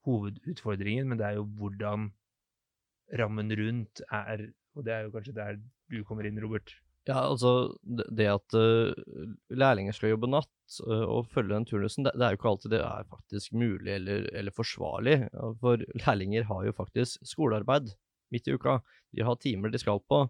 hovedutfordringen, 0.08 1.08
men 1.08 1.22
det 1.22 1.30
er 1.30 1.38
jo 1.38 1.46
hvordan 1.60 2.10
rammen 3.20 3.54
rundt 3.60 4.02
er. 4.10 4.50
Og 4.74 4.86
det 4.86 4.94
er 4.94 5.06
jo 5.06 5.14
kanskje 5.14 5.38
der 5.38 5.62
du 5.94 6.02
kommer 6.08 6.28
inn, 6.28 6.42
Robert. 6.44 6.74
Ja, 7.04 7.18
altså 7.28 7.74
det 7.84 8.30
at 8.32 8.56
uh, 8.56 8.94
lærlinger 9.52 9.96
skal 9.96 10.14
jobbe 10.14 10.30
natt 10.32 10.78
uh, 10.88 11.04
og 11.04 11.28
følge 11.34 11.52
den 11.52 11.66
turnusen, 11.68 12.06
det, 12.08 12.14
det 12.16 12.24
er 12.24 12.36
jo 12.36 12.40
ikke 12.40 12.52
alltid 12.54 12.72
det 12.72 12.80
er 12.80 13.10
faktisk 13.10 13.58
mulig 13.60 13.92
eller, 13.98 14.30
eller 14.32 14.56
forsvarlig. 14.56 15.18
For 15.60 15.84
lærlinger 16.06 16.48
har 16.48 16.64
jo 16.70 16.76
faktisk 16.78 17.26
skolearbeid 17.28 17.92
midt 18.32 18.48
i 18.48 18.56
uka. 18.56 18.78
De 19.12 19.28
har 19.28 19.36
timer 19.44 19.74
de 19.74 19.84
skal 19.84 20.00
på. 20.08 20.22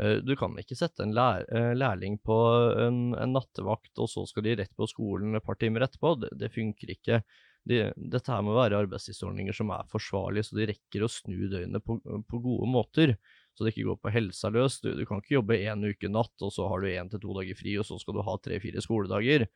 Uh, 0.00 0.16
du 0.24 0.32
kan 0.40 0.56
ikke 0.62 0.78
sette 0.78 1.04
en 1.04 1.12
lær, 1.16 1.44
lærling 1.76 2.16
på 2.24 2.38
en, 2.86 3.02
en 3.20 3.36
nattevakt, 3.36 3.92
og 4.00 4.08
så 4.08 4.24
skal 4.30 4.48
de 4.48 4.56
rett 4.62 4.72
på 4.72 4.88
skolen 4.88 5.36
et 5.36 5.44
par 5.44 5.60
timer 5.60 5.84
etterpå. 5.84 6.14
Det, 6.24 6.32
det 6.40 6.52
funker 6.56 6.96
ikke. 6.96 7.20
De, 7.68 7.82
dette 7.92 8.32
her 8.32 8.40
må 8.40 8.56
være 8.56 8.80
arbeidstidsordninger 8.86 9.52
som 9.52 9.76
er 9.76 9.92
forsvarlige, 9.92 10.48
så 10.48 10.56
de 10.56 10.70
rekker 10.72 11.04
å 11.04 11.12
snu 11.12 11.44
døgnet 11.52 11.84
på, 11.84 12.00
på 12.00 12.40
gode 12.40 12.72
måter 12.72 13.18
så 13.56 13.66
det 13.66 13.74
ikke 13.74 13.88
går 13.90 13.98
på 14.00 14.12
helsa 14.14 14.50
løs. 14.54 14.78
Du, 14.84 14.92
du 14.96 15.02
kan 15.08 15.20
ikke 15.20 15.36
jobbe 15.38 15.58
én 15.58 15.84
uke 15.84 16.08
natt, 16.12 16.34
og 16.44 16.52
så 16.54 16.68
har 16.70 16.82
du 16.82 16.88
én 16.90 17.10
til 17.12 17.22
to 17.22 17.34
dager 17.36 17.58
fri, 17.58 17.76
og 17.80 17.86
så 17.88 17.98
skal 18.00 18.16
du 18.16 18.22
ha 18.26 18.36
tre-fire 18.40 18.82
skoledager. 18.84 19.46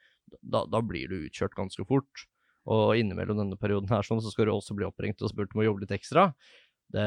Da, 0.40 0.64
da 0.68 0.80
blir 0.84 1.10
du 1.10 1.22
utkjørt 1.22 1.56
ganske 1.56 1.86
fort. 1.88 2.26
Og 2.70 2.96
innimellom 2.96 3.40
denne 3.40 3.58
perioden 3.60 3.90
her 3.92 4.04
sånn, 4.06 4.22
så 4.24 4.32
skal 4.32 4.48
du 4.48 4.54
også 4.54 4.76
bli 4.76 4.86
oppringt 4.88 5.22
og 5.22 5.32
spurt 5.32 5.52
om 5.54 5.62
å 5.62 5.66
jobbe 5.68 5.84
litt 5.84 5.96
ekstra. 5.96 6.30
Det, 6.94 7.04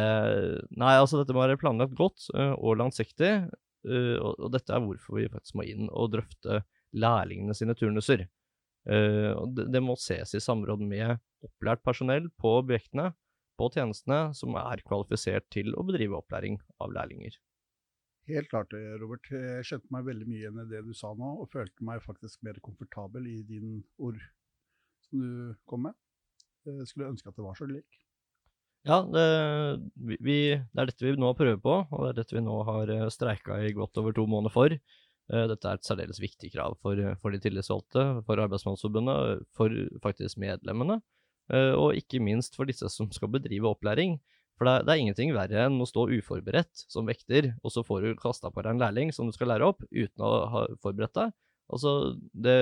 nei, 0.77 0.95
altså 0.97 1.21
dette 1.21 1.35
må 1.35 1.43
være 1.43 1.59
planlagt 1.61 1.95
godt 1.97 2.27
uh, 2.35 2.53
og 2.57 2.79
langsiktig, 2.81 3.31
uh, 3.87 4.15
og, 4.17 4.47
dette 4.53 4.73
er 4.73 4.83
hvorfor 4.83 5.19
vi 5.19 5.29
faktisk 5.31 5.57
må 5.57 5.67
inn 5.69 5.87
og 5.87 6.11
drøfte 6.15 6.61
lærlingene 6.97 7.55
sine 7.57 7.75
turnuser. 7.77 8.27
Det, 8.87 9.65
det 9.67 9.81
må 9.83 9.97
ses 9.99 10.31
i 10.37 10.39
samråd 10.39 10.79
med 10.87 11.17
opplært 11.43 11.81
personell 11.83 12.29
på 12.39 12.53
objektene, 12.61 13.09
på 13.57 13.69
tjenestene 13.73 14.33
som 14.37 14.55
er 14.59 14.83
kvalifisert 14.87 15.47
til 15.53 15.73
å 15.75 15.85
bedrive 15.87 16.19
opplæring 16.19 16.59
av 16.83 16.93
lærlinger. 16.95 17.35
Helt 18.27 18.49
klart, 18.51 18.73
Robert. 18.99 19.29
Jeg 19.31 19.67
skjønte 19.69 19.93
meg 19.95 20.07
veldig 20.09 20.25
mye 20.27 20.41
igjen 20.41 20.59
i 20.59 20.67
det 20.67 20.81
du 20.83 20.91
sa 20.97 21.13
nå, 21.15 21.29
og 21.41 21.47
følte 21.53 21.85
meg 21.87 22.03
faktisk 22.03 22.41
mer 22.43 22.59
komfortabel 22.63 23.29
i 23.31 23.37
din 23.47 23.77
ord 24.03 24.19
som 25.07 25.23
du 25.23 25.55
kom 25.69 25.87
med. 25.87 25.95
Jeg 26.67 26.89
skulle 26.89 27.13
ønske 27.13 27.31
at 27.31 27.37
det 27.37 27.45
var 27.45 27.55
så 27.55 27.69
lik. 27.69 28.01
Ja, 28.87 29.01
det, 29.03 29.23
vi, 30.23 30.37
det 30.59 30.81
er 30.81 30.89
dette 30.91 31.07
vi 31.07 31.15
nå 31.19 31.31
prøver 31.39 31.59
på, 31.63 31.79
og 31.87 32.03
det 32.03 32.09
er 32.11 32.19
dette 32.21 32.35
vi 32.35 32.43
nå 32.43 32.57
har 32.67 32.91
streika 33.11 33.61
i 33.63 33.73
godt 33.75 33.99
over 33.99 34.15
to 34.15 34.27
måneder 34.27 34.53
for. 34.53 34.75
Dette 35.27 35.67
er 35.67 35.79
et 35.79 35.87
særdeles 35.87 36.21
viktig 36.23 36.53
krav 36.53 36.77
for, 36.83 36.99
for 37.23 37.35
de 37.35 37.39
tillitsvalgte, 37.43 38.03
for 38.27 38.43
Arbeidsmannsforbundet, 38.43 39.47
for 39.55 39.71
faktisk 40.03 40.39
medlemmene. 40.39 41.01
Uh, 41.47 41.73
og 41.79 41.95
ikke 41.95 42.19
minst 42.19 42.57
for 42.57 42.67
disse 42.67 42.89
som 42.91 43.11
skal 43.15 43.31
bedrive 43.31 43.69
opplæring. 43.71 44.17
For 44.57 44.67
det 44.67 44.73
er, 44.73 44.85
det 44.85 44.93
er, 44.93 45.01
ingenting 45.03 45.33
verre 45.35 45.67
enn 45.67 45.81
å 45.81 45.87
stå 45.87 46.07
uforberedt 46.17 46.85
som 46.89 47.07
vekter, 47.07 47.51
og 47.61 47.71
så 47.73 47.83
får 47.85 48.03
du 48.03 48.15
kasta 48.19 48.49
på 48.51 48.63
deg 48.65 48.73
en 48.73 48.81
lærling 48.81 49.13
som 49.13 49.29
du 49.29 49.35
skal 49.35 49.51
lære 49.53 49.67
opp, 49.69 49.83
uten 49.93 50.25
å 50.25 50.31
ha 50.53 50.63
forberedt 50.81 51.13
deg. 51.19 51.35
Altså, 51.67 51.91
det, 52.31 52.55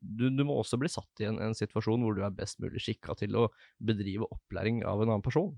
du, 0.00 0.28
du, 0.32 0.42
må 0.48 0.56
også 0.56 0.78
bli 0.80 0.88
satt 0.90 1.20
i 1.20 1.28
en, 1.28 1.36
en, 1.44 1.56
situasjon 1.56 2.02
hvor 2.04 2.16
du 2.16 2.22
er 2.24 2.34
best 2.34 2.58
mulig 2.64 2.80
skikka 2.80 3.14
til 3.20 3.36
å 3.36 3.48
bedrive 3.76 4.28
opplæring 4.32 4.80
av 4.88 5.04
en 5.04 5.12
annen 5.12 5.24
person. 5.24 5.52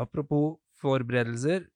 Apropos 0.00 0.56
forberedelser. 0.80 1.68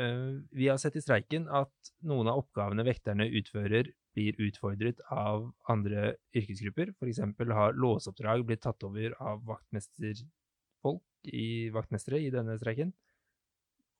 Uh, 0.00 0.40
vi 0.56 0.70
har 0.70 0.80
sett 0.80 0.96
i 0.96 1.04
streiken 1.04 1.46
at 1.52 1.92
noen 2.08 2.30
av 2.32 2.40
oppgavene 2.40 2.86
vekterne 2.86 3.28
utfører, 3.40 3.92
blir 4.16 4.38
utfordret 4.42 5.00
av 5.14 5.50
andre 5.70 6.14
yrkesgrupper. 6.36 6.94
F.eks. 6.96 7.22
har 7.54 7.78
låseoppdrag 7.78 8.44
blitt 8.48 8.64
tatt 8.66 8.82
over 8.86 9.14
av 9.22 9.42
vaktmesterfolk 9.48 11.04
i 11.30 11.70
vaktmestere 11.74 12.20
i 12.22 12.30
denne 12.32 12.56
streiken. 12.58 12.92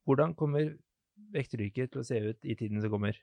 Hvordan 0.09 0.35
kommer 0.39 0.73
vekteryrket 1.35 1.93
til 1.93 2.03
å 2.03 2.07
se 2.07 2.21
ut 2.31 2.49
i 2.49 2.57
tiden 2.59 2.81
som 2.83 2.93
kommer? 2.93 3.19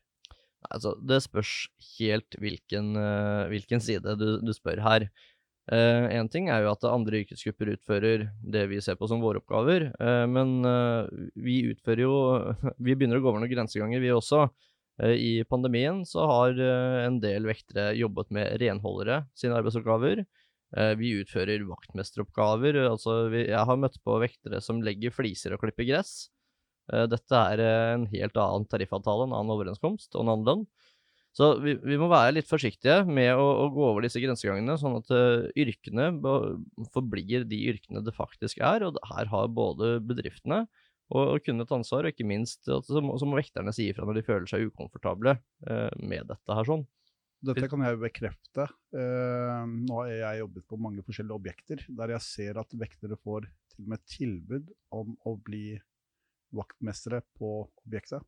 Altså, 0.74 0.96
det 1.00 1.22
spørs 1.26 1.68
helt 1.98 2.38
hvilken, 2.42 2.96
uh, 2.98 3.48
hvilken 3.52 3.82
side 3.84 4.16
du, 4.20 4.30
du, 4.42 4.54
spør 4.56 4.82
her. 4.86 5.08
Én 5.68 6.28
uh, 6.28 6.32
ting 6.32 6.48
er 6.50 6.64
jo 6.64 6.72
at 6.72 6.86
andre 6.88 7.22
yrkesgrupper 7.22 7.74
utfører 7.74 8.30
det 8.40 8.64
vi 8.72 8.80
ser 8.84 8.96
på 9.00 9.10
som 9.12 9.22
våre 9.24 9.42
oppgaver, 9.42 9.90
uh, 10.00 10.26
men 10.32 10.58
vi 11.36 11.60
utfører 11.74 12.06
jo 12.06 12.16
Vi 12.86 12.96
begynner 12.96 13.20
å 13.20 13.24
gå 13.24 13.32
over 13.34 13.44
noen 13.44 13.54
grenseganger, 13.54 14.02
vi 14.04 14.14
også. 14.16 14.48
I 14.98 15.44
pandemien 15.46 16.02
så 16.10 16.24
har 16.26 16.58
en 16.58 17.20
del 17.22 17.46
vektere 17.46 17.92
jobbet 18.00 18.32
med 18.34 18.56
renholdere 18.64 19.20
sine 19.38 19.60
arbeidsoppgaver. 19.60 20.24
Vi 20.98 21.12
utfører 21.20 21.68
vaktmesteroppgaver. 21.70 22.80
Altså 22.88 23.20
jeg 23.36 23.62
har 23.70 23.78
møtt 23.78 24.00
på 24.02 24.18
vektere 24.24 24.58
som 24.66 24.82
legger 24.82 25.14
fliser 25.14 25.54
og 25.54 25.62
klipper 25.62 25.86
gress. 25.86 26.32
Dette 26.90 27.44
er 27.54 27.62
en 27.68 28.08
helt 28.10 28.42
annen 28.42 28.66
tariffavtale, 28.72 29.28
en 29.28 29.38
annen 29.38 29.54
overenskomst 29.54 30.18
og 30.18 30.26
en 30.26 30.34
annen 30.34 30.50
lønn. 30.50 30.66
Så 31.38 31.52
vi, 31.62 31.76
vi 31.86 31.98
må 32.02 32.08
være 32.10 32.34
litt 32.40 32.50
forsiktige 32.50 33.04
med 33.06 33.30
å, 33.38 33.46
å, 33.46 33.66
gå 33.74 33.84
over 33.92 34.06
disse 34.06 34.22
grensegangene, 34.24 34.74
sånn 34.82 34.98
at 34.98 35.12
uh, 35.14 35.46
yrkene 35.60 36.10
forblir 36.96 37.46
de 37.46 37.60
yrkene 37.74 38.02
det 38.06 38.16
faktisk 38.18 38.64
er. 38.66 38.88
Og 38.88 38.98
her 39.12 39.30
har 39.30 39.52
både 39.54 39.98
bedriftene 40.08 40.64
og, 41.16 41.40
kunne 41.46 41.64
et 41.64 41.72
ansvar, 41.72 42.04
og 42.04 42.12
ikke 42.12 42.28
minst 42.28 42.68
så 42.68 43.02
må, 43.04 43.16
så 43.20 43.28
må 43.28 43.38
vekterne 43.40 43.72
si 43.76 43.88
ifra 43.92 44.08
når 44.08 44.20
de 44.20 44.28
føler 44.28 44.50
seg 44.50 44.68
ukomfortable 44.68 45.38
uh, 45.70 45.92
med 46.04 46.28
dette 46.34 46.58
her 46.58 46.68
sånn. 46.68 46.84
Dette 47.48 47.70
kan 47.70 47.84
jeg 47.86 48.00
bekrefte. 48.02 48.66
Uh, 48.92 49.64
nå 49.70 50.02
har 50.02 50.10
jeg 50.12 50.42
jobbet 50.42 50.66
på 50.68 50.80
mange 50.82 51.06
forskjellige 51.06 51.38
objekter 51.38 51.84
der 52.00 52.16
jeg 52.16 52.26
ser 52.26 52.60
at 52.60 52.76
vektere 52.82 53.20
får 53.22 53.48
til 53.72 53.86
og 53.86 53.94
med 53.94 54.04
tilbud 54.10 54.74
om 54.98 55.14
å 55.30 55.38
bli 55.48 55.78
vaktmestere 56.58 57.22
på 57.38 57.54
objektet. 57.86 58.26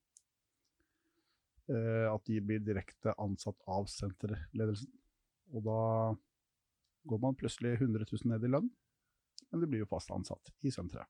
Uh, 1.69 2.07
at 2.13 2.24
de 2.31 2.39
blir 2.39 2.63
direkte 2.63 3.17
ansatt 3.19 3.59
av 3.67 3.91
senterledelsen. 3.91 4.93
Og 5.51 5.65
da 5.65 5.83
går 7.09 7.21
man 7.24 7.38
plutselig 7.38 7.75
100 7.79 8.05
000 8.05 8.29
ned 8.31 8.45
i 8.45 8.51
lønn, 8.53 8.69
men 9.50 9.63
de 9.63 9.67
blir 9.67 9.83
jo 9.83 9.89
fast 9.89 10.12
ansatt 10.13 10.53
i 10.62 10.71
senteret. 10.71 11.09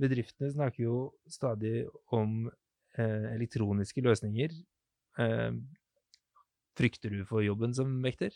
Bedriftene 0.00 0.50
snakker 0.50 0.86
jo 0.86 0.96
stadig 1.30 1.84
om 2.14 2.48
eh, 2.98 3.28
elektroniske 3.34 4.02
løsninger. 4.02 4.56
Eh, 5.22 5.52
frykter 6.74 7.14
du 7.14 7.22
for 7.28 7.44
jobben 7.46 7.74
som 7.76 7.92
vekter? 8.02 8.34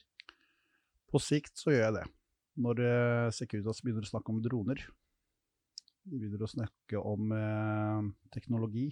På 1.08 1.20
sikt 1.22 1.58
så 1.58 1.72
gjør 1.72 1.84
jeg 1.86 1.96
det. 1.98 2.06
Når 2.62 2.84
eh, 2.84 3.26
Securitas 3.34 3.82
begynner 3.82 4.06
å 4.06 4.12
snakke 4.12 4.34
om 4.34 4.40
droner, 4.44 4.82
de 6.08 6.16
begynner 6.16 6.46
å 6.46 6.50
snakke 6.50 7.02
om 7.02 7.32
eh, 7.34 8.10
teknologi. 8.34 8.88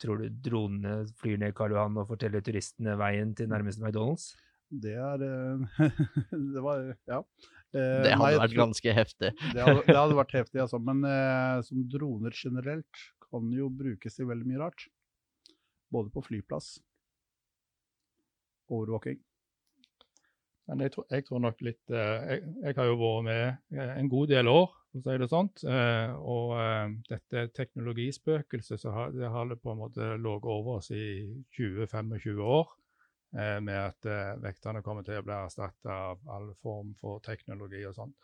Tror 0.00 0.20
du 0.20 0.40
dronene 0.44 1.06
flyr 1.20 1.40
ned 1.40 1.54
Karl 1.56 1.72
Johan 1.72 1.96
og 2.02 2.10
forteller 2.10 2.44
turistene 2.44 2.98
veien 3.00 3.32
til 3.36 3.48
nærmeste 3.48 3.80
McDonald's? 3.80 4.34
Det 4.70 4.94
er 4.98 5.22
eh, 5.22 5.92
Det 6.54 6.62
var 6.64 6.88
Ja. 7.06 7.20
Eh, 7.74 8.02
det 8.06 8.14
hadde 8.14 8.22
nei, 8.22 8.40
vært 8.40 8.56
ganske 8.56 8.96
heftig. 8.96 9.30
det, 9.54 9.62
hadde, 9.62 9.84
det, 9.86 9.98
hadde, 9.98 10.18
vært 10.18 10.34
heftig, 10.40 10.62
altså. 10.64 10.80
Men 10.82 11.04
eh, 11.06 11.60
som 11.66 11.84
droner 11.92 12.34
generelt 12.34 13.06
kan 13.26 13.46
jo 13.54 13.70
brukes 13.70 14.18
til 14.18 14.30
veldig 14.30 14.48
mye 14.48 14.62
rart. 14.64 14.88
Både 15.92 16.10
på 16.14 16.22
flyplass, 16.24 16.76
overvåking. 18.72 19.20
Men 20.66 20.82
jeg 20.82 20.96
tror, 20.96 21.04
jeg 21.14 21.22
tror 21.28 21.42
nok 21.44 21.60
litt 21.62 21.94
eh, 21.94 22.30
jeg, 22.32 22.40
jeg, 22.64 22.74
har 22.78 22.88
jo 22.88 22.96
vært 22.98 23.26
med 23.28 23.84
en 24.00 24.08
god 24.10 24.32
del 24.32 24.50
år, 24.50 24.72
for 24.90 24.98
å 24.98 25.04
si 25.04 25.20
det 25.22 25.28
sånn. 25.30 25.52
Eh, 25.70 26.16
og 26.16 27.04
dette 27.10 27.44
teknologispøkelset 27.54 28.82
så 28.82 28.94
har, 28.94 29.14
det 29.14 29.30
har 29.30 29.54
på 29.54 29.74
en 29.74 29.84
måte 29.84 30.10
ligget 30.16 30.50
over 30.56 30.80
oss 30.80 30.90
i 30.90 31.06
20-25 31.54 32.42
år. 32.42 32.74
Eh, 33.34 33.58
med 33.60 33.78
at 33.80 34.06
eh, 34.06 34.36
vekterne 34.40 34.82
kommer 34.86 35.04
til 35.04 35.18
å 35.18 35.24
bli 35.26 35.34
erstatta 35.34 35.94
av 36.12 36.28
all 36.30 36.52
form 36.62 36.94
for 37.00 37.18
teknologi 37.26 37.82
og 37.88 37.96
sånn. 37.96 38.14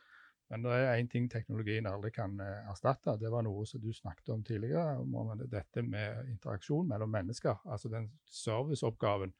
Men 0.52 0.66
det 0.66 0.74
er 0.76 0.98
én 1.00 1.08
ting 1.08 1.26
teknologien 1.32 1.88
aldri 1.88 2.10
kan 2.12 2.34
erstatte. 2.42 3.14
Det 3.16 3.30
var 3.32 3.44
noe 3.46 3.64
som 3.66 3.80
du 3.80 3.88
snakket 3.96 4.28
om 4.34 4.42
tidligere. 4.44 4.98
om 5.00 5.40
Dette 5.48 5.82
med 5.82 6.28
interaksjon 6.28 6.90
mellom 6.90 7.08
mennesker. 7.10 7.62
Altså 7.64 7.88
den 7.88 8.10
serviceoppgaven 8.28 9.32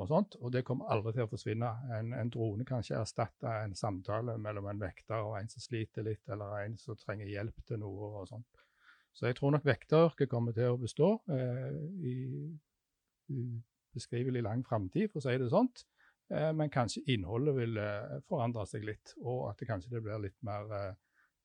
og 0.00 0.08
sånt, 0.08 0.36
og 0.40 0.52
det 0.52 0.62
kommer 0.68 0.92
aldri 0.92 1.14
til 1.16 1.24
å 1.24 1.30
forsvinne. 1.30 1.70
En, 1.96 2.12
en 2.16 2.32
drone 2.32 2.66
kan 2.68 2.84
ikke 2.84 3.00
erstatte 3.00 3.54
en 3.64 3.74
samtale 3.76 4.36
mellom 4.40 4.68
en 4.68 4.80
vekter 4.80 5.24
og 5.24 5.38
en 5.38 5.48
som 5.52 5.64
sliter 5.64 6.04
litt, 6.06 6.22
eller 6.28 6.66
en 6.66 6.76
som 6.80 6.98
trenger 7.00 7.28
hjelp 7.28 7.64
til 7.68 7.80
noe 7.80 8.12
og 8.20 8.28
sånt. 8.28 8.64
Så 9.16 9.28
jeg 9.28 9.36
tror 9.40 9.56
nok 9.56 9.66
vekteryrket 9.66 10.30
kommer 10.30 10.56
til 10.56 10.72
å 10.72 10.78
bestå 10.80 11.10
eh, 11.34 11.80
i 12.06 12.16
ubeskrivelig 13.90 14.42
lang 14.46 14.64
framtid, 14.66 15.10
for 15.10 15.20
å 15.20 15.26
si 15.26 15.36
det 15.40 15.50
sånt. 15.52 15.84
Eh, 16.30 16.50
men 16.54 16.70
kanskje 16.70 17.02
innholdet 17.10 17.56
vil 17.56 17.78
eh, 17.82 18.18
forandre 18.30 18.66
seg 18.70 18.86
litt, 18.86 19.14
og 19.24 19.48
at 19.50 19.60
det 19.60 19.70
kanskje 19.70 19.96
det 19.96 20.02
blir 20.04 20.22
litt 20.22 20.38
mer 20.46 20.70
eh, 20.76 20.92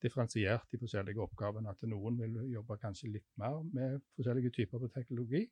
differensiert 0.02 0.76
i 0.76 0.80
forskjellige 0.80 1.22
oppgavene. 1.24 1.72
At 1.72 1.82
noen 1.90 2.20
vil 2.20 2.38
jobbe 2.52 2.78
kanskje 2.82 3.10
litt 3.16 3.28
mer 3.40 3.62
med 3.74 3.98
forskjellige 4.18 4.54
typer 4.60 4.82
på 4.82 4.92
teknologi. 4.94 5.46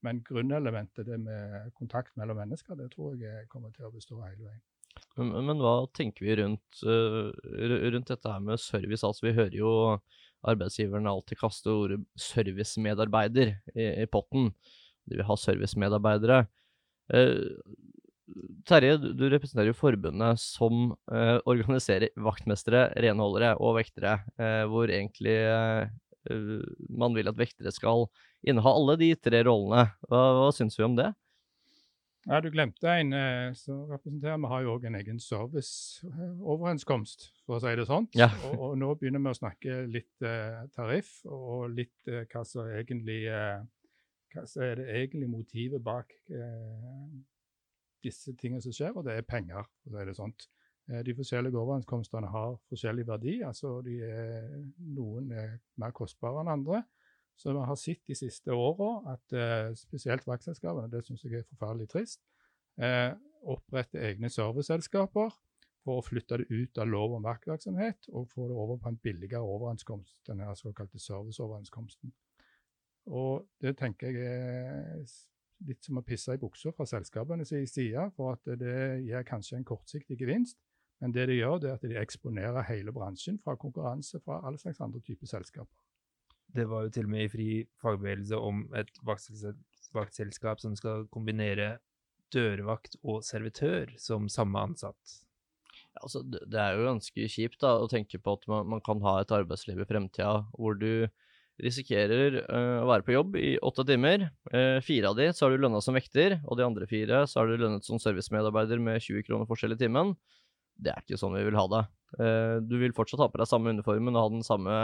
Men 0.00 0.22
grunnelementet, 0.24 1.04
det 1.04 1.18
med 1.20 1.74
kontakt 1.76 2.14
mellom 2.16 2.38
mennesker, 2.40 2.78
det 2.78 2.88
tror 2.94 3.20
jeg 3.20 3.48
kommer 3.52 3.72
til 3.74 3.90
å 3.90 3.92
bestå 3.92 4.16
hele 4.22 4.46
veien. 4.46 4.62
Men, 5.18 5.34
men 5.44 5.60
hva 5.60 5.74
tenker 5.94 6.24
vi 6.24 6.38
rundt, 6.38 6.80
rundt, 6.82 8.08
dette 8.08 8.32
her 8.32 8.40
med 8.42 8.62
service? 8.62 9.04
Altså, 9.04 9.26
vi 9.26 9.34
hører 9.36 9.58
jo 9.58 9.72
arbeidsgiverne 10.48 11.12
alltid 11.12 11.38
kaste 11.42 11.72
ordet 11.72 12.00
servicemedarbeider 12.16 13.52
i, 13.74 13.90
i 14.06 14.08
potten. 14.08 14.48
De 15.08 15.16
vil 15.18 15.28
ha 15.28 15.36
servicemedarbeidere. 15.38 16.38
Uh, 17.10 17.58
Terje, 18.68 18.94
du 19.18 19.24
representerer 19.26 19.72
jo 19.72 19.74
forbundet 19.74 20.38
som 20.38 20.92
uh, 21.10 21.38
organiserer 21.50 22.12
vaktmestere, 22.22 22.92
renholdere 23.02 23.56
og 23.58 23.74
vektere, 23.80 24.12
uh, 24.38 24.64
hvor 24.70 24.86
egentlig 24.90 25.38
man 26.92 27.14
vil 27.16 27.28
at 27.30 27.38
vektere 27.38 27.72
skal 27.72 28.04
inneha 28.44 28.70
alle 28.76 28.96
de 29.00 29.16
tre 29.16 29.40
rollene. 29.46 29.88
Hva, 30.04 30.18
hva 30.36 30.50
syns 30.52 30.76
vi 30.76 30.84
om 30.84 30.92
det? 30.98 31.08
Ja, 32.26 32.40
Du 32.44 32.50
glemte 32.52 32.92
en 32.92 33.14
som 33.56 33.88
representerer 33.88 34.36
Vi 34.36 34.44
har 34.52 34.60
jo 34.66 34.74
òg 34.74 34.84
en 34.84 34.98
egen 34.98 35.16
serviceoverenskomst, 35.24 37.32
for 37.48 37.56
å 37.56 37.60
si 37.64 37.72
det 37.80 37.88
sånn. 37.88 38.04
Ja. 38.12 38.28
og, 38.50 38.54
og, 38.58 38.76
nå 38.82 38.92
begynner 39.00 39.24
vi 39.24 39.32
å 39.32 39.40
snakke 39.40 39.88
litt 39.88 40.12
tariff, 40.76 41.24
og 41.24 41.72
litt 41.72 41.96
hva 42.04 42.44
som 42.44 42.68
egentlig 42.68 43.24
hva 44.30 44.46
er 44.64 44.78
det 44.78 44.88
egentlig 44.94 45.28
motivet 45.30 45.82
bak 45.84 46.12
disse 48.04 48.34
tingene 48.40 48.62
som 48.64 48.74
skjer, 48.74 48.94
og 48.96 49.04
det 49.06 49.16
er 49.16 49.28
penger. 49.28 49.68
for 49.82 49.92
å 49.92 49.98
si 49.98 50.06
det 50.08 50.16
sånt. 50.16 50.46
Eh, 50.90 51.02
de 51.06 51.14
forskjellige 51.16 51.58
overenskomstene 51.58 52.30
har 52.30 52.56
forskjellig 52.70 53.06
verdi. 53.06 53.40
altså 53.46 53.78
er, 53.86 54.48
Noen 54.78 55.32
er 55.32 55.58
mer 55.76 55.94
kostbare 55.96 56.42
enn 56.42 56.54
andre. 56.56 56.82
Så 57.36 57.54
vi 57.56 57.64
har 57.64 57.78
sett 57.80 58.02
de 58.06 58.14
siste 58.14 58.52
åra 58.52 59.14
at 59.14 59.32
eh, 59.36 59.74
spesielt 59.76 60.26
vaktselskapene, 60.26 60.90
det 60.92 61.04
syns 61.06 61.24
jeg 61.24 61.38
er 61.40 61.46
forferdelig 61.48 61.88
trist, 61.88 62.20
uh, 62.80 63.12
oppretter 63.48 64.02
egne 64.10 64.28
serviceselskaper 64.30 65.32
for 65.84 66.00
å 66.00 66.04
flytte 66.04 66.42
det 66.42 66.50
ut 66.52 66.78
av 66.78 66.88
lov 66.88 67.14
om 67.16 67.24
vaktvirksomhet 67.24 68.10
og 68.12 68.28
få 68.28 68.50
det 68.50 68.58
over 68.60 68.76
på 68.76 68.92
en 68.92 68.98
billigere 69.00 69.40
overenskomst, 69.40 70.18
den 70.28 70.44
såkalte 70.56 71.00
serviceoverenskomsten. 71.00 72.12
Og 73.10 73.46
det 73.62 73.74
tenker 73.80 74.14
jeg 74.14 74.30
er 74.30 75.04
litt 75.66 75.84
som 75.84 75.98
å 76.00 76.04
pisse 76.06 76.34
i 76.34 76.40
buksa 76.40 76.72
fra 76.72 76.86
selskapene 76.88 77.44
sin 77.48 77.66
side, 77.68 78.06
for 78.16 78.36
at 78.36 78.58
det 78.60 79.02
gir 79.04 79.26
kanskje 79.28 79.58
en 79.58 79.66
kortsiktig 79.66 80.18
gevinst. 80.20 80.58
Men 81.00 81.14
det 81.16 81.26
de 81.30 81.38
gjør, 81.38 81.60
det 81.60 81.70
er 81.70 81.78
at 81.78 81.86
de 81.88 81.96
eksponerer 82.00 82.66
hele 82.68 82.92
bransjen 82.92 83.38
fra 83.40 83.56
konkurranse 83.60 84.20
fra 84.24 84.40
alle 84.44 84.60
slags 84.60 84.82
andre 84.84 85.00
typer 85.04 85.28
selskaper. 85.28 85.72
Det 86.50 86.66
var 86.68 86.84
jo 86.84 86.92
til 86.92 87.06
og 87.06 87.12
med 87.12 87.24
i 87.24 87.30
Fri 87.30 87.48
fagbevegelse 87.80 88.36
om 88.36 88.64
et 88.76 88.90
vaktselskap 89.06 90.60
som 90.60 90.74
skal 90.76 91.06
kombinere 91.14 91.76
dørvakt 92.34 92.96
og 93.02 93.22
servitør 93.26 93.94
som 93.98 94.28
samme 94.30 94.58
ansatt. 94.70 95.16
Altså, 96.00 96.22
det 96.22 96.58
er 96.58 96.76
jo 96.76 96.86
ganske 96.86 97.26
kjipt 97.32 97.60
da, 97.62 97.76
å 97.78 97.88
tenke 97.90 98.20
på 98.22 98.34
at 98.36 98.46
man, 98.50 98.68
man 98.76 98.82
kan 98.84 99.00
ha 99.02 99.16
et 99.20 99.32
arbeidsliv 99.34 99.80
i 99.82 99.88
fremtida 99.88 100.44
hvor 100.54 100.76
du 100.78 101.08
risikerer 101.64 102.40
uh, 102.46 102.80
å 102.82 102.88
være 102.90 103.04
på 103.06 103.14
jobb 103.14 103.36
i 103.40 103.54
åtte 103.64 103.84
timer. 103.88 104.28
Uh, 104.52 104.78
fire 104.84 105.10
av 105.10 105.18
de 105.18 105.28
så 105.36 105.46
er 105.46 105.54
du 105.54 105.64
lønna 105.64 105.80
som 105.84 105.96
vekter, 105.96 106.38
og 106.44 106.58
de 106.58 106.66
andre 106.66 106.88
fire 106.90 107.24
så 107.30 107.42
er 107.42 107.50
du 107.50 107.64
lønnet 107.64 107.86
som 107.86 108.00
servicemedarbeider 108.02 108.82
med 108.82 109.00
20 109.04 109.26
kroner 109.28 109.48
forskjell 109.50 109.76
i 109.76 109.80
timen. 109.80 110.14
Det 110.80 110.92
er 110.94 111.04
ikke 111.04 111.20
sånn 111.20 111.36
vi 111.36 111.46
vil 111.46 111.58
ha 111.58 111.66
det. 111.72 111.84
Uh, 112.18 112.56
du 112.64 112.76
vil 112.82 112.96
fortsatt 112.96 113.22
ha 113.22 113.30
på 113.32 113.40
deg 113.40 113.50
samme 113.50 113.74
uniformen 113.76 114.16
og 114.16 114.26
ha 114.26 114.34
den 114.36 114.46
samme 114.46 114.76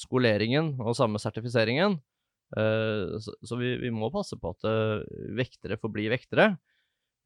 skoleringen 0.00 0.74
og 0.82 0.96
samme 0.98 1.20
sertifiseringen. 1.22 2.00
så, 2.54 3.32
så 3.46 3.56
vi, 3.58 3.76
vi, 3.78 3.90
må 3.94 4.10
passe 4.14 4.36
på 4.38 4.50
at 4.50 4.66
vektere 5.38 5.78
får 5.78 5.90
bli 5.94 6.08
vektere. 6.10 6.48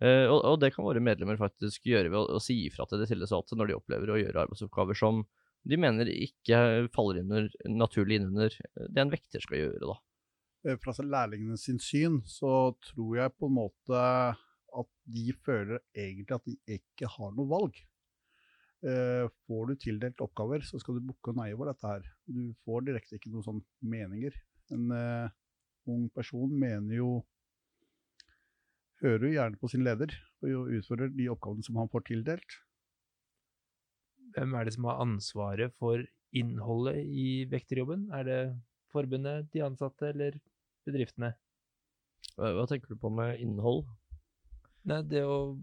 Og, 0.05 0.37
og, 0.37 0.59
det 0.61 0.75
kan 0.75 0.85
våre 0.85 1.01
medlemmer 1.01 1.41
faktisk 1.41 1.89
gjøre 1.89 2.13
ved 2.13 2.19
å, 2.21 2.37
å 2.37 2.43
si 2.45 2.59
ifra 2.67 2.85
til 2.89 3.01
de 3.01 3.09
tillitsvalgte 3.09 3.57
når 3.57 3.71
de 3.71 3.77
opplever 3.79 4.13
å 4.13 4.19
gjøre 4.21 4.45
arbeidsoppgaver 4.45 5.01
som 5.01 5.25
de 5.69 5.79
mener 5.81 6.09
ikke 6.11 6.89
faller 6.95 7.23
under, 7.25 7.49
naturlig 7.69 8.19
inn 8.19 8.31
under 8.31 8.55
det 8.89 9.03
en 9.03 9.13
vekter 9.13 9.45
skal 9.45 9.61
gjøre, 9.63 9.83
da. 9.85 9.97
Eh, 10.67 10.79
fra 10.83 10.95
lærlingene 11.05 11.59
sin 11.61 11.79
syn 11.83 12.23
så 12.27 12.73
tror 12.91 13.19
jeg 13.21 13.37
på 13.37 13.51
en 13.51 13.59
måte 13.59 14.03
at 14.79 14.91
de 15.09 15.33
føler 15.45 15.81
egentlig 15.97 16.37
at 16.37 16.49
de 16.49 16.79
ikke 16.79 17.11
har 17.15 17.35
noe 17.37 17.51
valg. 17.51 17.79
Eh, 18.89 19.27
får 19.47 19.69
du 19.69 19.75
tildelt 19.83 20.23
oppgaver, 20.25 20.63
så 20.65 20.81
skal 20.81 20.99
du 20.99 21.09
bukke 21.09 21.33
og 21.33 21.41
neie 21.41 21.57
over 21.57 21.73
dette 21.73 21.93
her. 21.93 22.07
Du 22.27 22.55
får 22.67 22.87
direkte 22.89 23.19
ikke 23.19 23.33
noen 23.35 23.47
sånne 23.47 23.93
meninger. 23.97 24.37
En 24.75 24.93
ung 25.89 26.09
person 26.13 26.53
mener 26.53 27.01
jo 27.01 27.11
Hører 28.99 29.29
jo 29.29 29.29
gjerne 29.31 29.59
på 29.61 29.69
sin 29.71 29.85
leder 29.87 30.11
og 30.43 30.73
utfører 30.75 31.13
de 31.15 31.29
oppgavene 31.31 31.63
som 31.63 31.77
han 31.79 31.91
får 31.93 32.03
tildelt 32.09 32.57
hvem 34.35 34.55
er 34.55 34.69
det 34.69 34.75
som 34.77 34.89
har 34.89 35.03
ansvaret 35.03 35.75
for 35.79 36.03
innholdet 36.37 37.03
i 37.07 37.29
vekterjobben? 37.51 38.09
Er 38.15 38.27
det 38.29 38.41
forbundet, 38.93 39.49
de 39.53 39.65
ansatte 39.65 40.11
eller 40.13 40.39
bedriftene? 40.89 41.35
Hva, 42.39 42.67
tenker 42.71 42.95
du 42.95 43.01
på 43.01 43.11
med 43.13 43.41
innhold? 43.43 43.85
Nei, 44.89 45.03
det 45.11 45.25
å 45.27 45.59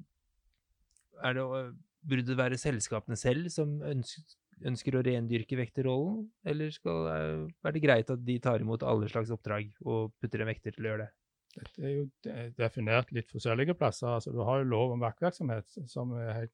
Er 1.23 1.38
det 1.38 1.43
å 1.43 1.60
Burde 2.06 2.28
det 2.28 2.36
være 2.38 2.58
selskapene 2.62 3.15
selv 3.17 3.47
som 3.49 3.80
ønsker, 3.82 4.36
ønsker 4.69 4.93
å 4.93 4.99
rendyrke 5.01 5.58
vekterrollen, 5.58 6.28
eller 6.45 6.69
skal, 6.69 7.08
er 7.10 7.73
det 7.73 7.82
greit 7.82 8.12
at 8.13 8.21
de 8.21 8.36
tar 8.38 8.62
imot 8.62 8.86
alle 8.86 9.10
slags 9.10 9.32
oppdrag 9.34 9.71
og 9.82 10.13
putter 10.21 10.43
en 10.43 10.51
vekter 10.51 10.75
til 10.75 10.86
å 10.86 10.91
gjøre 10.91 11.08
det? 11.08 11.24
Dette 11.56 11.84
er 11.88 11.94
jo 11.94 12.06
definert 12.58 13.12
litt 13.15 13.30
forskjellige 13.32 13.78
plasser. 13.80 14.10
Altså, 14.18 14.34
du 14.36 14.41
har 14.44 14.60
jo 14.60 14.68
lov 14.74 14.96
om 14.96 15.04
vaktvirksomhet 15.04 15.78
som 15.88 16.12
er 16.20 16.50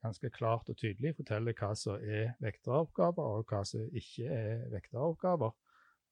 ganske 0.00 0.30
klart 0.32 0.70
og 0.72 0.78
tydelig 0.80 1.14
forteller 1.18 1.56
hva 1.58 1.74
som 1.76 2.00
er 2.00 2.32
vekteroppgaver, 2.40 3.34
og 3.40 3.52
hva 3.52 3.60
som 3.68 3.84
ikke 4.00 4.30
er 4.32 4.64
vekteroppgaver. 4.72 5.52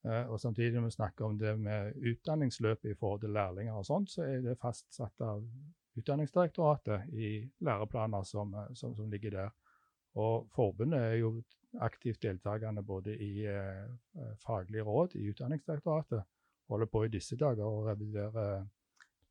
Eh, 0.05 0.29
og 0.29 0.41
Samtidig 0.41 0.77
når 0.77 0.91
vi 0.91 0.99
snakker 0.99 1.31
om 1.31 1.41
det 1.41 1.55
med 1.59 1.97
utdanningsløpet 1.97 2.93
i 2.93 2.99
forhold 3.01 3.25
til 3.25 3.35
lærlinger, 3.39 3.73
og 3.73 3.89
sånt, 3.89 4.13
så 4.13 4.27
er 4.29 4.45
det 4.45 4.61
fastsatt 4.61 5.27
av 5.27 5.45
Utdanningsdirektoratet 5.97 7.07
i 7.17 7.29
læreplaner 7.65 8.25
som, 8.29 8.51
som, 8.77 8.91
som 8.93 9.07
ligger 9.09 9.31
der. 9.33 9.53
Og 10.21 10.45
Forbundet 10.53 11.01
er 11.01 11.15
jo 11.23 11.31
aktivt 11.81 12.21
deltakende 12.21 12.83
både 12.85 13.15
i 13.17 13.47
eh, 13.49 13.87
faglige 14.45 14.85
råd 14.85 15.17
i 15.17 15.31
Utdanningsdirektoratet 15.31 16.21
holder 16.69 16.91
på 16.91 17.05
i 17.07 17.13
disse 17.13 17.39
dager 17.39 17.67
å 17.67 17.85
revidere 17.87 18.67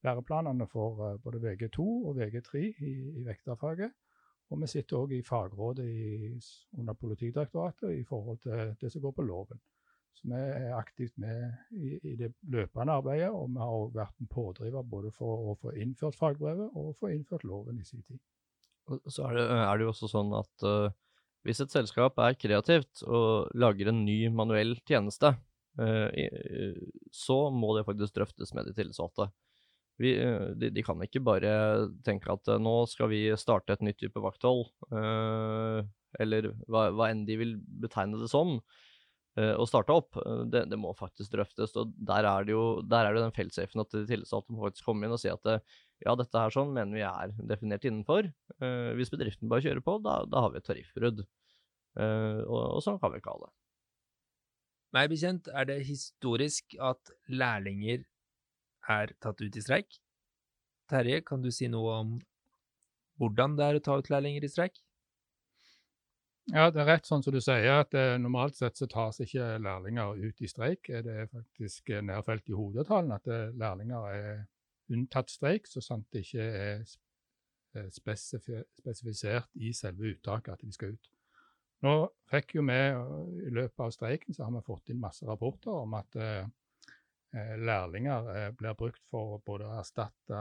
læreplanene 0.06 0.67
for 0.71 1.04
eh, 1.06 1.21
både 1.24 1.41
VG2 1.43 1.86
og 2.10 2.17
VG3 2.19 2.63
i, 2.63 2.95
i 3.21 3.28
vekterfaget. 3.28 3.93
Og 4.54 4.62
vi 4.62 4.69
sitter 4.69 5.00
òg 5.00 5.15
i 5.17 5.24
fagrådet 5.26 5.86
i, 5.89 6.36
under 6.78 6.93
Politidirektoratet 6.93 7.95
i 7.95 8.04
forhold 8.06 8.43
til 8.43 8.76
det 8.82 8.91
som 8.93 9.02
går 9.02 9.15
på 9.17 9.26
loven. 9.26 9.62
Så 10.15 10.30
vi 10.32 10.38
er 10.38 10.76
aktivt 10.78 11.17
med 11.19 11.48
i, 11.76 11.95
i 12.12 12.13
det 12.19 12.30
løpende 12.54 12.93
arbeidet, 13.02 13.32
og 13.34 13.50
vi 13.50 13.63
har 13.63 13.74
òg 13.80 13.98
vært 13.98 14.21
en 14.21 14.30
pådriver 14.32 14.86
både 14.91 15.12
for 15.15 15.50
å 15.50 15.56
få 15.60 15.74
innført 15.82 16.15
fagbrevet 16.19 16.78
og 16.78 16.93
få 17.02 17.12
innført 17.15 17.43
loven 17.43 17.82
i 17.82 17.88
sin 17.88 18.06
tid. 18.06 18.21
Så 19.10 19.26
er 19.26 19.39
det, 19.39 19.48
er 19.50 19.74
det 19.74 19.88
jo 19.88 19.91
også 19.91 20.12
sånn 20.12 20.32
at 20.38 20.65
uh, 20.69 20.93
hvis 21.45 21.60
et 21.63 21.74
selskap 21.74 22.21
er 22.21 22.38
kreativt 22.38 23.02
og 23.06 23.50
lager 23.58 23.89
en 23.89 24.04
ny 24.06 24.30
manuell 24.30 24.78
tjeneste, 24.86 25.34
så 25.75 27.35
må 27.51 27.73
det 27.75 27.83
faktisk 27.88 28.15
drøftes 28.15 28.53
med 28.55 28.69
de 28.69 28.73
tillitsvalgte. 28.77 29.27
Vi, 29.97 30.11
eh, 30.19 30.49
de, 30.59 30.71
de, 30.75 30.83
kan 30.83 30.99
ikke 31.03 31.23
bare 31.23 31.51
tenke 32.05 32.33
at 32.33 32.49
nå 32.59 32.75
skal 32.91 33.09
vi 33.13 33.21
starte 33.39 33.75
et 33.75 33.85
nytt 33.85 34.01
type 34.01 34.21
vakthold, 34.21 34.67
eller 36.19 36.49
hva, 36.71 36.89
hva, 36.95 37.09
enn 37.11 37.25
de 37.27 37.39
vil 37.39 37.55
betegne 37.83 38.19
det 38.21 38.29
som, 38.31 38.59
og 39.35 39.65
starte 39.67 39.91
opp. 39.91 40.15
Det, 40.47 40.61
det, 40.71 40.77
må 40.79 40.93
faktisk 40.95 41.33
drøftes. 41.33 41.73
og 41.75 41.89
Der 42.07 42.23
er 42.23 42.45
det 42.47 42.53
jo, 42.53 42.77
er 42.79 43.09
det 43.11 43.19
den 43.19 43.33
feltsafen 43.35 43.83
at 43.83 43.91
de 43.91 44.05
tillitsvalgte 44.07 44.55
må 44.55 44.63
faktisk 44.63 44.88
komme 44.88 45.03
inn 45.03 45.15
og 45.15 45.19
si 45.19 45.27
at 45.27 45.43
ja, 45.51 46.13
dette 46.15 46.39
her 46.39 46.55
sånn 46.55 46.71
mener 46.71 46.95
vi 46.95 47.03
er 47.03 47.33
definert 47.51 47.83
innenfor. 47.83 48.29
hvis 48.95 49.11
bedriften 49.11 49.51
bare 49.51 49.65
kjører 49.65 49.83
på, 49.83 49.97
da, 50.07 50.21
da 50.31 50.45
har 50.45 50.53
vi 50.53 50.61
et 50.61 50.67
tariffbrudd. 50.69 51.25
og, 51.99 52.63
og 52.63 52.79
sånn 52.88 53.01
kan 53.03 53.11
vi 53.11 53.19
ikke 53.19 53.35
ha 53.35 53.43
det. 53.43 53.51
Meg 54.95 55.10
bekjent 55.12 55.49
er 55.51 55.67
det 55.67 55.81
historisk 55.89 56.77
at 56.79 57.12
lærlinger 57.27 58.05
er 58.88 59.12
tatt 59.19 59.41
ut 59.41 59.58
i 59.60 59.63
streik. 59.63 59.97
Terje, 60.89 61.19
kan 61.25 61.41
du 61.43 61.49
si 61.51 61.67
noe 61.67 61.97
om 61.99 62.17
hvordan 63.19 63.55
det 63.58 63.65
er 63.65 63.79
å 63.79 63.84
ta 63.84 63.97
ut 63.99 64.12
lærlinger 64.13 64.45
i 64.45 64.51
streik? 64.51 64.79
Ja, 66.53 66.69
det 66.69 66.84
er 66.84 66.89
rett 66.91 67.08
sånn 67.10 67.23
som 67.25 67.34
du 67.34 67.39
sier, 67.41 67.79
at 67.81 67.95
eh, 67.97 68.19
normalt 68.21 68.55
sett 68.60 68.77
så 68.77 68.86
tas 68.88 69.17
ikke 69.23 69.55
lærlinger 69.65 70.19
ut 70.21 70.43
i 70.45 70.49
streik. 70.51 70.91
Eh, 70.93 71.01
Det 71.01 71.15
er 71.23 71.31
faktisk 71.31 71.89
eh, 71.89 72.03
nedfelt 72.05 72.51
i 72.51 72.53
hovedavtalen 72.53 73.15
at 73.15 73.27
eh, 73.27 73.49
lærlinger 73.58 74.05
er 74.12 74.45
unntatt 74.93 75.34
streik, 75.34 75.65
så 75.67 75.81
sant 75.81 76.05
det 76.13 76.21
ikke 76.27 76.45
er 76.45 76.86
eh, 77.73 77.89
spesifisert 77.89 79.49
i 79.58 79.73
selve 79.73 80.13
uttaket 80.13 80.53
at 80.53 80.62
de 80.62 80.71
skal 80.75 80.93
ut. 80.93 81.10
Nå 81.83 81.95
fikk 82.31 82.55
jo 82.57 82.63
vi, 82.65 82.77
i 83.47 83.51
løpet 83.53 83.81
av 83.83 83.91
streiken, 83.93 84.33
så 84.33 84.45
har 84.45 84.53
vi 84.55 84.63
fått 84.65 84.89
inn 84.89 85.01
masse 85.01 85.25
rapporter 85.27 85.73
om 85.75 85.97
at 85.99 86.15
eh, 86.15 86.47
eh, 87.35 87.55
lærlinger 87.59 88.29
eh, 88.35 88.47
blir 88.57 88.77
brukt 88.79 89.03
for 89.11 89.41
både 89.45 89.67
å 89.67 89.75
erstatte 89.81 90.39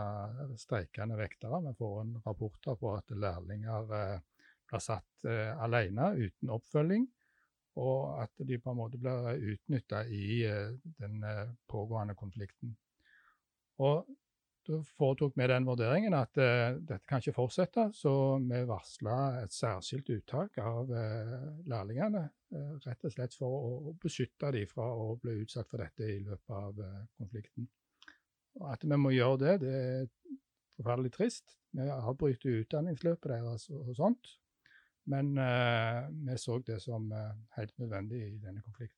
streikende 0.61 1.19
vektere. 1.19 1.61
Vi 1.67 1.75
får 1.81 1.99
en 2.05 2.15
rapporter 2.25 2.79
på 2.81 2.95
at 2.97 3.13
lærlinger 3.19 3.93
eh, 3.99 4.47
blir 4.71 4.85
satt 4.85 5.29
eh, 5.29 5.53
alene 5.67 6.15
uten 6.23 6.55
oppfølging, 6.55 7.07
og 7.83 8.23
at 8.23 8.47
de 8.47 8.61
på 8.63 8.71
en 8.71 8.79
måte 8.79 9.01
blir 9.03 9.35
utnytta 9.55 10.05
i 10.07 10.27
eh, 10.47 10.77
den 11.03 11.23
eh, 11.27 11.49
pågående 11.69 12.15
konflikten. 12.17 12.77
Og 13.83 14.07
da 14.65 14.79
foretok 14.97 15.35
vi 15.37 15.47
den 15.51 15.67
vurderingen 15.69 16.15
at 16.17 16.39
eh, 16.41 16.77
dette 16.79 17.05
kan 17.09 17.21
ikke 17.21 17.37
fortsette, 17.37 17.87
så 17.97 18.13
vi 18.41 18.63
varsla 18.69 19.17
et 19.43 19.53
særskilt 19.53 20.09
uttak 20.15 20.59
av 20.63 20.93
eh, 20.95 21.35
lærlingene. 21.71 22.23
Eh, 22.55 22.71
rett 22.87 23.05
og 23.05 23.13
slett 23.13 23.37
for 23.37 23.53
å, 23.59 23.73
å 23.91 23.95
beskytte 24.01 24.53
dem 24.57 24.71
fra 24.71 24.87
å 24.89 25.15
bli 25.21 25.37
utsatt 25.43 25.69
for 25.69 25.85
dette 25.85 26.09
i 26.09 26.23
løpet 26.25 26.55
av 26.57 26.81
konflikten. 27.19 27.69
Og 28.61 28.71
at 28.71 28.87
vi 28.87 29.01
må 29.01 29.13
gjøre 29.13 29.41
det, 29.43 29.55
det 29.65 29.75
er 29.81 30.09
forferdelig 30.79 31.13
trist. 31.17 31.59
Vi 31.75 31.89
avbryter 31.91 32.63
utdanningsløpet 32.63 33.35
deres 33.35 33.69
og, 33.73 33.91
og 33.91 33.99
sånt. 33.99 34.37
Men 35.11 35.35
vi 36.25 36.39
så 36.41 36.55
det 36.65 36.79
som 36.81 37.11
helt 37.59 37.75
nødvendig 37.77 38.23
i 38.25 38.39
denne 38.41 38.63
konflikten. 38.65 38.97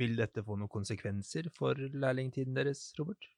Vil 0.00 0.16
dette 0.18 0.42
få 0.42 0.56
noen 0.58 0.72
konsekvenser 0.72 1.46
for 1.54 1.78
lærlingtiden 1.78 2.56
deres, 2.56 2.88
Robert? 2.98 3.28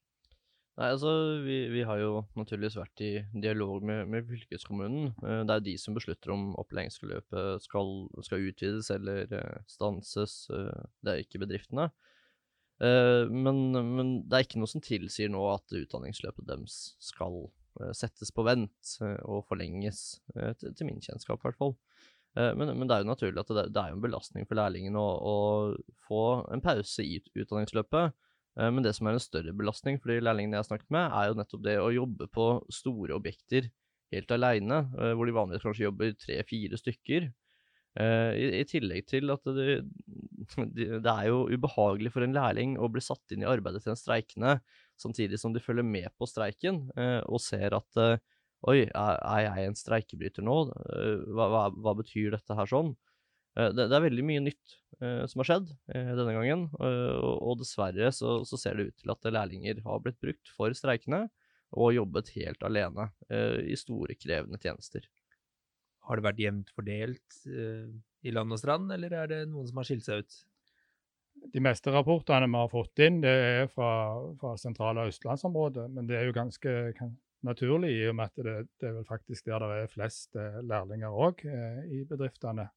Nei, 0.75 0.89
altså, 0.91 1.11
vi, 1.45 1.55
vi 1.71 1.83
har 1.87 2.01
jo 2.01 2.25
naturligvis 2.35 2.75
vært 2.75 3.01
i 3.05 3.11
dialog 3.31 3.83
med, 3.87 4.09
med 4.11 4.25
fylkeskommunen. 4.27 5.13
Eh, 5.23 5.43
Det 5.47 5.53
er 5.55 5.63
de 5.63 5.75
som 5.79 5.95
beslutter 5.95 6.33
om 6.35 6.49
opplæringsforløpet 6.59 7.63
skal, 7.63 7.93
skal 8.27 8.43
utvides 8.49 8.89
eller 8.91 9.31
eh, 9.39 9.61
stanses. 9.71 10.33
eh, 10.51 10.81
Det 10.99 11.13
er 11.13 11.23
ikke 11.23 11.41
bedriftene. 11.45 11.91
Men, 12.75 13.59
men 13.71 14.09
det 14.27 14.35
er 14.35 14.43
ikke 14.43 14.59
noe 14.59 14.67
som 14.67 14.81
tilsier 14.83 15.29
nå 15.31 15.39
at 15.47 15.71
utdanningsløpet 15.79 16.43
deres 16.49 16.73
skal 16.99 17.37
settes 17.95 18.33
på 18.35 18.43
vent 18.43 18.89
og 19.23 19.45
forlenges, 19.47 20.01
til, 20.59 20.73
til 20.75 20.89
min 20.89 20.99
kjennskap 20.99 21.39
i 21.39 21.45
hvert 21.47 21.55
fall. 21.61 21.71
Men, 22.35 22.73
men 22.75 22.83
det 22.83 22.97
er 22.97 23.05
jo 23.05 23.07
naturlig 23.13 23.39
at 23.45 23.53
det, 23.55 23.63
det 23.71 23.79
er 23.79 23.95
en 23.95 24.03
belastning 24.03 24.43
for 24.49 24.59
lærlingen 24.59 24.99
å, 24.99 25.05
å 25.07 25.37
få 26.03 26.19
en 26.51 26.65
pause 26.67 27.07
i 27.07 27.21
utdanningsløpet. 27.31 28.11
Eh, 28.59 28.71
Men 28.71 28.83
det 28.83 28.95
som 28.97 29.07
er 29.07 29.17
en 29.17 29.23
større 29.23 29.53
belastning 29.53 29.99
for 30.01 30.13
de 30.13 30.21
lærlingene 30.23 30.57
jeg 30.59 30.65
har 30.65 30.69
snakket 30.71 30.91
med, 30.95 31.09
er 31.11 31.31
jo 31.31 31.39
nettopp 31.39 31.65
det 31.65 31.79
å 31.81 31.93
jobbe 31.95 32.29
på 32.33 32.49
store 32.73 33.17
objekter 33.17 33.71
helt 34.13 34.31
aleine, 34.31 34.83
hvor 35.17 35.25
de 35.27 35.33
vanligvis 35.33 35.63
kanskje 35.65 35.87
jobber 35.87 36.11
tre-fire 36.21 36.77
stykker. 36.77 37.25
Eh, 37.95 38.59
I, 38.59 38.63
tillegg 38.67 39.05
til 39.07 39.31
at 39.31 39.45
det, 39.55 39.67
er 41.07 41.27
jo 41.29 41.45
ubehagelig 41.47 42.11
for 42.11 42.25
en 42.25 42.35
lærling 42.35 42.73
å 42.75 42.89
bli 42.91 43.03
satt 43.03 43.31
inn 43.31 43.45
i 43.45 43.47
arbeidet 43.47 43.85
til 43.85 43.93
en 43.93 43.99
streikende, 43.99 44.57
samtidig 44.99 45.39
som 45.39 45.55
de 45.55 45.63
følger 45.63 45.87
med 45.87 46.09
på 46.19 46.27
streiken 46.27 46.83
eh, 46.99 47.21
og 47.23 47.39
ser 47.43 47.77
at 47.77 48.01
eh, 48.01 48.17
Oi, 48.65 48.79
er, 48.87 49.41
jeg 49.45 49.69
en 49.69 49.75
streikebryter 49.77 50.41
nå? 50.41 50.55
Eh, 50.89 51.25
Hva, 51.37 51.45
hva, 51.53 51.63
hva 51.69 51.91
betyr 51.99 52.33
dette 52.33 52.55
her 52.57 52.69
sånn? 52.71 52.95
Eh, 53.55 53.71
Det, 53.71 53.87
det 53.89 53.97
er 53.97 54.05
veldig 54.07 54.25
mye 54.27 54.43
nytt 54.43 54.77
eh, 55.01 55.23
som 55.31 55.41
har 55.41 55.49
skjedd 55.49 55.73
eh, 55.93 56.11
denne 56.17 56.35
gangen, 56.35 56.67
og, 56.75 57.57
dessverre 57.61 58.11
så, 58.15 58.37
så 58.47 58.59
ser 58.59 58.77
det 58.77 58.89
ut 58.89 58.97
til 59.03 59.13
at 59.13 59.29
lærlinger 59.31 59.83
har 59.85 60.01
blitt 60.03 60.21
brukt 60.23 60.51
for 60.55 60.75
streikene 60.77 61.25
og 61.75 61.95
jobbet 61.95 62.29
helt 62.37 62.61
alene 62.63 63.09
i 63.67 63.75
store, 63.75 64.15
krevende 64.15 64.59
tjenester. 64.61 65.07
Har 66.07 66.15
det 66.15 66.23
vært 66.23 66.39
jevnt 66.39 66.69
fordelt 66.71 67.39
i 67.49 68.31
land 68.31 68.53
og 68.53 68.61
strand, 68.61 68.93
eller 68.95 69.15
er 69.17 69.31
det 69.31 69.39
noen 69.49 69.67
som 69.67 69.81
har 69.81 69.87
skilt 69.89 70.05
seg 70.05 70.21
ut? 70.23 70.37
De 71.51 71.59
meste 71.59 71.91
rapportene 71.91 72.47
vi 72.47 72.61
har 72.61 72.71
fått 72.71 73.01
inn, 73.03 73.19
det 73.25 73.33
er 73.33 73.67
fra, 73.73 73.89
fra 74.39 74.53
sentrale 74.61 75.07
østlandsområdet. 75.09 75.89
Men 75.91 76.07
det 76.07 76.19
er 76.19 76.29
jo 76.29 76.37
ganske 76.37 76.75
kan, 76.95 77.11
naturlig, 77.45 77.91
i 77.97 78.07
og 78.09 78.15
med 78.21 78.31
at 78.31 78.45
det, 78.45 78.55
det 78.79 78.89
er 78.89 78.95
vel 79.01 79.07
faktisk 79.09 79.49
der 79.49 79.65
det 79.65 79.83
er 79.83 79.91
flest 79.91 80.39
eh, 80.39 80.61
lærlinger 80.65 81.13
òg 81.27 81.43
eh, 81.49 81.81
i 81.91 82.03
bedriftene. 82.07 82.69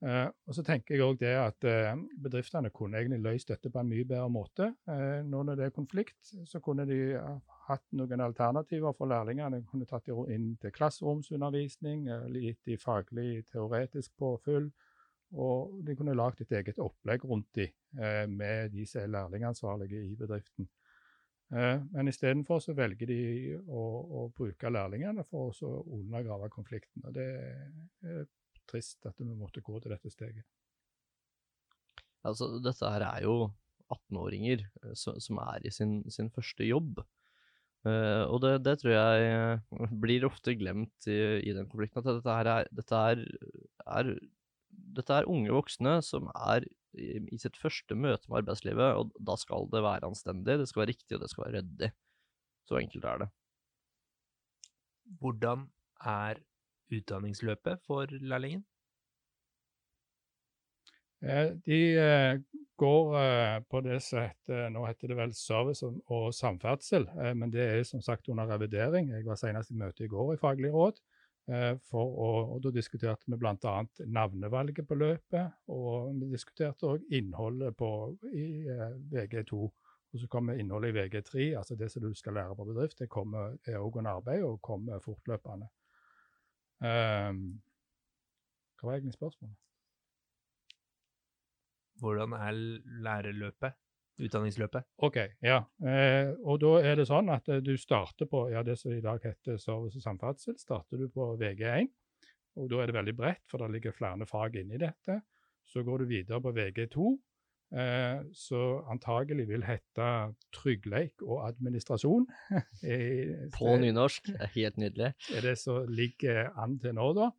Eh, 0.00 0.28
og 0.48 0.56
så 0.56 0.62
tenker 0.64 0.96
jeg 0.96 1.04
òg 1.04 1.18
det 1.20 1.34
at 1.36 1.66
uh, 1.68 1.90
bedriftene 2.24 2.70
kunne 2.72 2.96
egentlig 3.02 3.20
løst 3.20 3.50
dette 3.52 3.68
på 3.68 3.82
en 3.82 3.90
mye 3.90 4.06
bedre 4.08 4.30
måte. 4.32 4.70
Uh, 4.88 5.20
nå 5.28 5.42
når 5.44 5.58
det 5.58 5.66
er 5.66 5.74
konflikt, 5.76 6.32
så 6.48 6.60
kunne 6.64 6.86
de 6.88 6.96
hatt 7.66 7.84
noen 7.92 8.24
alternativer 8.24 8.96
for 8.96 9.10
lærlingene. 9.12 9.60
De 9.60 9.68
kunne 9.68 9.88
tatt 9.90 10.08
dem 10.08 10.22
inn 10.32 10.54
til 10.62 10.72
klasseromsundervisning, 10.76 12.08
eller 12.16 12.46
gitt 12.48 12.62
dem 12.70 12.80
faglig 12.80 13.44
teoretisk 13.52 14.16
påfyll. 14.16 14.70
Og 15.36 15.76
de 15.86 15.94
kunne 15.94 16.16
lagd 16.16 16.40
et 16.42 16.56
eget 16.58 16.80
opplegg 16.82 17.22
rundt 17.28 17.52
dem, 17.54 17.70
med 18.34 18.72
de 18.72 18.82
som 18.88 19.04
er 19.04 19.12
lærlingansvarlige 19.14 20.00
i 20.08 20.16
bedriften. 20.18 20.66
Men 21.54 22.10
istedenfor 22.10 22.58
så 22.64 22.74
velger 22.74 23.06
de 23.06 23.20
å, 23.62 23.84
å 24.18 24.24
bruke 24.34 24.72
lærlingene 24.74 25.22
for 25.30 25.54
å 25.54 25.70
undergrave 26.00 26.50
konflikten. 26.50 27.06
Og 27.06 27.14
det 27.14 27.28
er 28.02 28.26
trist 28.70 29.06
at 29.08 29.18
vi 29.18 29.28
måtte 29.28 29.62
gå 29.64 29.80
til 29.82 29.94
dette 29.94 30.12
steget. 30.12 30.46
Altså, 32.26 32.50
dette 32.62 32.90
her 32.92 33.04
er 33.06 33.24
jo 33.24 33.36
18-åringer 33.90 34.62
eh, 34.62 34.96
som, 34.98 35.16
som 35.22 35.40
er 35.42 35.64
i 35.66 35.72
sin, 35.74 36.00
sin 36.12 36.30
første 36.32 36.66
jobb. 36.66 37.00
Uh, 37.80 38.28
og 38.28 38.42
det, 38.44 38.58
det 38.66 38.74
tror 38.82 38.92
jeg 38.92 39.28
eh, 39.32 39.92
blir 40.02 40.26
ofte 40.28 40.52
glemt 40.60 41.06
i, 41.08 41.16
i 41.48 41.54
den 41.56 41.64
konflikten. 41.70 42.02
At 42.02 42.18
dette 42.18 42.34
her 42.36 42.50
er, 42.52 42.68
dette 42.76 42.98
er, 43.12 43.22
er 43.88 44.10
dette 44.98 45.16
er 45.16 45.28
unge 45.30 45.54
voksne 45.54 45.96
som 46.04 46.28
er 46.34 46.66
i, 46.92 47.08
i 47.32 47.38
sitt 47.40 47.56
første 47.60 47.96
møte 47.96 48.28
med 48.28 48.42
arbeidslivet, 48.42 48.98
og 48.98 49.14
da 49.16 49.36
skal 49.40 49.68
det 49.72 49.82
være 49.86 50.10
anstendig, 50.10 50.58
det 50.60 50.68
skal 50.68 50.84
være 50.84 50.92
riktig, 50.92 51.16
og 51.16 51.24
det 51.24 51.30
skal 51.32 51.46
være 51.46 51.60
ryddig. 51.60 51.90
Så 52.68 52.78
enkelt 52.80 53.06
er 53.08 53.22
det. 53.24 53.30
Hvordan 55.20 55.66
er 56.06 56.42
utdanningsløpet 56.92 57.82
for 57.86 58.10
lærlingen? 58.20 58.64
Eh, 61.22 61.52
De 61.66 61.80
eh, 62.00 62.40
går 62.80 63.16
eh, 63.20 63.56
på 63.70 63.80
det 63.84 64.00
som 64.02 64.22
heter 64.24 64.70
Nå 64.72 64.86
heter 64.88 65.12
det 65.12 65.18
vel 65.18 65.34
service 65.36 65.84
og, 65.84 66.30
samferdsel, 66.34 67.08
men 67.36 67.52
det 67.52 67.66
er 67.66 67.82
som 67.84 68.00
sagt 68.00 68.28
under 68.28 68.48
revidering. 68.48 69.10
Jeg 69.12 69.26
var 69.26 69.36
senest 69.40 69.70
i 69.70 69.76
møte 69.76 70.04
i 70.04 70.08
går 70.08 70.34
i 70.34 70.40
Faglig 70.40 70.72
råd. 70.72 71.00
For 71.90 72.06
å, 72.24 72.26
og 72.54 72.60
Da 72.62 72.70
diskuterte 72.70 73.26
vi 73.26 73.38
bl.a. 73.40 73.72
navnevalget 74.06 74.86
på 74.86 74.94
løpet, 74.94 75.56
og 75.72 76.12
vi 76.20 76.28
diskuterte 76.30 76.86
òg 76.86 77.14
innholdet 77.16 77.74
på, 77.76 77.88
i 78.30 78.46
eh, 78.70 78.92
VG2. 79.10 79.58
Og 80.10 80.20
så 80.20 80.28
kommer 80.30 80.58
innholdet 80.58 80.92
i 80.92 80.98
VG3, 80.98 81.48
altså 81.58 81.76
det 81.78 81.90
som 81.90 82.02
du 82.02 82.14
skal 82.14 82.38
lære 82.38 82.54
på 82.58 82.68
bedrift, 82.70 82.98
det 82.98 83.10
kommer, 83.10 83.56
er 83.66 83.80
òg 83.80 83.98
under 83.98 84.20
arbeid 84.20 84.46
og 84.46 84.60
kommer 84.62 85.02
fortløpende. 85.02 85.68
Um, 86.80 87.60
hva 88.80 88.88
var 88.88 88.96
egentlig 88.96 89.18
spørsmålet? 89.18 89.56
Hvordan 92.00 92.32
er 92.32 92.52
lærerløpet? 93.04 93.76
Utdanningsløpet? 94.20 94.84
Ok, 95.04 95.16
ja. 95.44 95.62
Eh, 95.80 96.30
og 96.44 96.60
da 96.60 96.74
er 96.84 96.98
det 97.00 97.06
sånn 97.08 97.30
at 97.32 97.46
eh, 97.48 97.62
du 97.64 97.72
starter 97.80 98.28
på 98.28 98.46
ja, 98.52 98.60
det 98.64 98.76
som 98.80 98.92
i 98.92 99.00
dag 99.04 99.22
heter 99.24 99.56
service 99.60 99.96
og 99.96 100.04
samferdsel, 100.04 100.58
starter 100.60 101.00
du 101.00 101.06
på 101.12 101.30
VG1. 101.40 101.88
Og 102.60 102.68
da 102.68 102.82
er 102.82 102.90
det 102.90 102.96
veldig 102.98 103.14
bredt, 103.16 103.44
for 103.48 103.62
det 103.62 103.70
ligger 103.76 103.96
flere 103.96 104.28
fag 104.28 104.58
inni 104.60 104.80
dette. 104.80 105.20
Så 105.70 105.84
går 105.86 106.02
du 106.02 106.10
videre 106.10 106.40
på 106.44 106.52
VG2, 106.52 107.06
eh, 107.72 108.22
som 108.36 108.88
antagelig 108.90 109.46
vil 109.48 109.64
hete 109.66 110.08
tryggleik 110.54 111.22
og 111.22 111.44
administrasjon. 111.48 112.26
På 113.58 113.76
nynorsk. 113.80 114.32
Helt 114.54 114.80
nydelig. 114.80 115.12
er 115.36 115.46
det 115.46 115.56
som 115.58 115.86
ligger 115.88 116.50
an 116.58 116.78
til 116.82 116.96
nå, 116.98 117.12
da. 117.18 117.30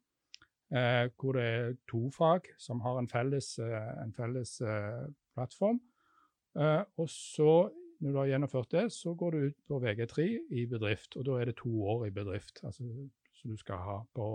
Eh, 0.71 1.09
hvor 1.19 1.35
det 1.35 1.43
er 1.43 1.73
to 1.91 2.05
fag 2.15 2.47
som 2.59 2.79
har 2.85 2.99
en 2.99 3.09
felles, 3.11 3.57
eh, 3.59 4.03
en 4.03 4.13
felles 4.15 4.61
eh, 4.61 5.07
plattform. 5.35 5.81
Eh, 6.55 6.83
og 6.97 7.09
så, 7.09 7.69
når 7.99 8.11
du 8.11 8.17
har 8.17 8.31
gjennomført 8.31 8.71
det, 8.71 8.85
så 8.95 9.13
går 9.15 9.31
du 9.31 9.37
ut 9.49 9.57
på 9.67 9.79
VG3 9.83 10.27
i 10.51 10.65
bedrift. 10.65 11.17
Og 11.17 11.25
da 11.27 11.39
er 11.39 11.51
det 11.51 11.59
to 11.59 11.83
år 11.83 12.07
i 12.07 12.15
bedrift 12.15 12.63
altså, 12.63 12.87
som 13.33 13.51
du 13.51 13.57
skal 13.59 13.83
ha 13.83 13.99
på 14.15 14.27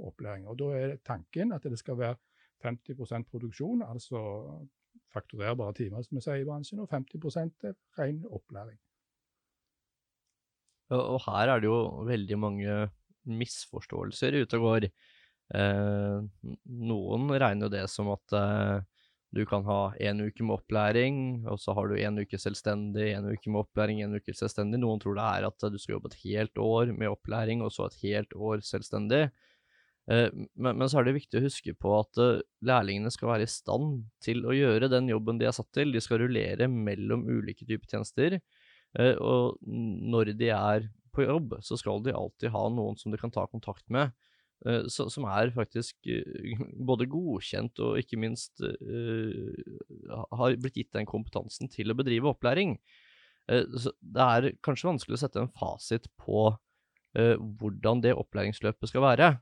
opplæring. 0.00 0.46
Og 0.48 0.58
da 0.58 0.70
er 0.78 0.96
tanken 1.04 1.52
at 1.52 1.64
det 1.68 1.78
skal 1.78 1.98
være 1.98 2.16
50% 2.64 3.28
produksjon, 3.28 3.82
altså 3.82 4.18
fakturerbare 5.14 5.76
timer, 5.78 6.04
som 6.06 6.18
vi 6.18 6.24
sier 6.24 6.42
i 6.42 6.48
bransjen, 6.48 6.82
og 6.82 6.90
50 6.92 7.38
er 7.68 7.76
ren 7.98 8.22
opplæring. 8.28 8.78
Og, 10.92 11.18
her 11.24 11.48
er 11.48 11.62
det 11.62 11.70
jo 11.70 12.04
veldig 12.04 12.38
mange 12.40 12.78
misforståelser 13.28 14.42
ute 14.42 14.58
og 14.58 14.66
går. 14.66 14.88
Eh, 15.56 16.48
noen 16.88 17.30
regner 17.32 17.66
jo 17.68 17.72
det 17.72 17.84
som 17.92 18.10
at 18.12 18.34
eh, 18.36 18.82
du 19.32 19.46
kan 19.48 19.64
ha 19.64 19.94
én 19.96 20.20
uke 20.20 20.44
med 20.44 20.58
opplæring, 20.58 21.16
og 21.48 21.56
så 21.60 21.72
har 21.76 21.88
du 21.88 21.96
én 21.96 22.20
uke 22.20 22.36
selvstendig, 22.40 23.14
én 23.16 23.28
uke 23.30 23.48
med 23.48 23.62
opplæring, 23.62 24.02
én 24.04 24.12
uke 24.12 24.34
selvstendig. 24.36 24.82
Noen 24.82 25.00
tror 25.00 25.16
det 25.16 25.24
er 25.24 25.48
at 25.48 25.68
du 25.72 25.78
skal 25.80 25.96
jobbe 25.96 26.12
et 26.12 26.20
helt 26.26 26.60
år 26.60 26.92
med 26.92 27.14
opplæring, 27.14 27.64
og 27.64 27.72
så 27.72 27.88
et 27.88 28.02
helt 28.02 28.36
år 28.36 28.60
selvstendig. 28.66 29.30
Eh, 30.10 30.30
men, 30.54 30.78
men, 30.78 30.88
så 30.90 30.98
er 30.98 31.06
det 31.06 31.14
viktig 31.20 31.38
å 31.38 31.44
huske 31.44 31.74
på 31.78 31.92
at 32.00 32.18
uh, 32.18 32.40
lærlingene 32.66 33.12
skal 33.14 33.30
være 33.30 33.46
i 33.46 33.50
stand 33.50 34.02
til 34.24 34.42
å 34.48 34.56
gjøre 34.56 34.90
den 34.90 35.10
jobben 35.12 35.38
de 35.38 35.46
er 35.46 35.54
satt 35.54 35.70
til. 35.74 35.94
De 35.94 36.02
skal 36.02 36.24
rullere 36.24 36.68
mellom 36.70 37.24
ulike 37.30 37.66
typer 37.68 37.86
tjenester. 37.94 38.40
Uh, 38.98 39.14
og 39.22 39.62
når 39.62 40.34
de 40.40 40.50
er 40.56 40.90
på 41.14 41.26
jobb, 41.26 41.58
så 41.62 41.78
skal 41.78 42.02
de 42.02 42.14
alltid 42.16 42.52
ha 42.54 42.66
noen 42.72 42.98
som 42.98 43.12
de 43.12 43.20
kan 43.20 43.32
ta 43.32 43.44
kontakt 43.50 43.84
med, 43.92 44.14
som 44.88 45.26
er 45.28 45.50
faktisk 45.52 46.06
både 46.88 47.08
godkjent 47.10 47.82
og 47.82 47.98
ikke 48.00 48.16
minst 48.22 48.62
har 48.62 50.54
blitt 50.62 50.78
gitt 50.78 50.92
den 50.94 51.08
kompetansen 51.10 51.68
til 51.68 51.92
å 51.92 51.96
bedrive 51.98 52.30
opplæring. 52.30 52.78
så 53.50 53.92
det 54.00 54.28
er 54.38 54.48
kanskje 54.64 54.88
vanskelig 54.88 55.18
å 55.18 55.22
sette 55.26 55.42
en 55.42 55.52
fasit 55.52 56.08
på 56.16 56.46
hvordan 57.12 58.00
det 58.06 58.16
opplæringsløpet 58.16 58.88
skal 58.94 59.04
være. 59.04 59.34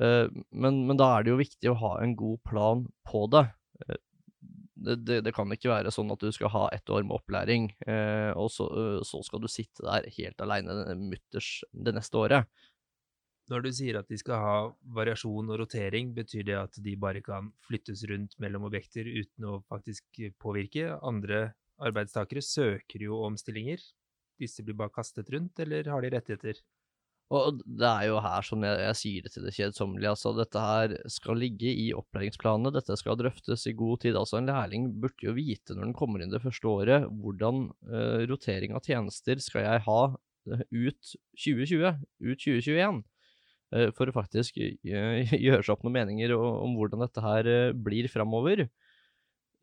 Uh, 0.00 0.26
men, 0.50 0.84
men, 0.88 0.98
da 0.98 1.12
er 1.14 1.24
det 1.24 1.30
jo 1.34 1.38
viktig 1.38 1.70
å 1.70 1.78
ha 1.78 1.92
en 2.02 2.16
god 2.18 2.40
plan 2.46 2.82
på 3.06 3.24
det. 3.30 3.46
Uh, 3.84 4.00
det, 4.84 4.98
det, 5.06 5.20
det, 5.24 5.32
kan 5.36 5.50
ikke 5.54 5.70
være 5.70 5.92
sånn 5.94 6.10
at 6.12 6.20
du 6.20 6.32
skal 6.34 6.50
ha 6.52 6.66
ett 6.74 6.90
år 6.92 7.06
med 7.06 7.16
opplæring, 7.16 7.70
uh, 7.86 8.34
og 8.36 8.50
så, 8.52 8.66
så, 9.06 9.22
skal 9.24 9.44
du 9.44 9.48
sitte 9.48 9.86
der 9.86 10.10
helt 10.18 10.44
aleine 10.44 10.96
mutters 10.98 11.56
det 11.72 11.94
neste 11.96 12.20
året. 12.20 12.50
Når 13.52 13.66
du 13.66 13.70
sier 13.76 13.98
at 14.00 14.08
de 14.08 14.16
skal 14.16 14.40
ha 14.40 14.58
variasjon 14.96 15.50
og 15.52 15.58
rotering, 15.60 16.14
betyr 16.16 16.46
det 16.48 16.56
at 16.56 16.78
de 16.84 16.94
bare 16.96 17.20
kan 17.24 17.52
flyttes 17.66 18.06
rundt 18.08 18.38
mellom 18.40 18.64
objekter 18.70 19.04
uten 19.04 19.50
å 19.50 19.58
faktisk 19.68 20.22
påvirke? 20.40 20.94
Andre 21.04 21.50
arbeidstakere 21.84 22.40
søker 22.44 23.04
jo 23.04 23.20
om 23.26 23.36
stillinger. 23.36 23.84
Disse 24.40 24.64
blir 24.64 24.78
bare 24.78 24.94
kastet 24.94 25.28
rundt, 25.34 25.60
eller 25.60 25.92
har 25.92 26.02
de 26.02 26.12
rettigheter? 26.16 26.62
Og 27.34 27.62
det 27.64 27.86
er 27.88 28.06
jo 28.08 28.20
her 28.22 28.44
som 28.46 28.62
jeg, 28.66 28.80
jeg 28.84 28.98
sier 29.00 29.24
det 29.24 29.32
til 29.34 29.46
det 29.46 29.54
kjedsommelige, 29.56 30.12
altså 30.12 30.34
dette 30.36 30.60
her 30.62 30.94
skal 31.10 31.40
ligge 31.40 31.70
i 31.70 31.88
opplæringsplanene, 31.96 32.72
dette 32.74 32.96
skal 33.00 33.18
drøftes 33.18 33.66
i 33.70 33.74
god 33.78 34.04
tid. 34.04 34.18
Altså 34.20 34.38
en 34.38 34.50
lærling 34.50 34.90
burde 35.02 35.26
jo 35.26 35.34
vite 35.36 35.74
når 35.74 35.88
den 35.88 35.96
kommer 35.98 36.22
inn 36.22 36.34
det 36.34 36.42
første 36.44 36.70
året, 36.70 37.08
hvordan 37.24 37.66
uh, 37.90 38.22
rotering 38.30 38.76
av 38.76 38.84
tjenester 38.86 39.42
skal 39.42 39.66
jeg 39.66 39.84
ha 39.88 39.98
uh, 40.14 40.62
ut 40.70 41.14
2020, 41.40 41.90
ut 42.28 42.44
2021, 42.46 43.02
uh, 43.74 43.88
for 43.98 44.10
å 44.10 44.16
faktisk 44.20 44.60
gjøre 44.60 45.60
seg 45.62 45.74
opp 45.74 45.84
noen 45.86 45.98
meninger 45.98 46.36
om, 46.38 46.78
hvordan 46.78 47.06
dette 47.06 47.24
her 47.24 47.52
blir 47.74 48.10
framover. 48.12 48.68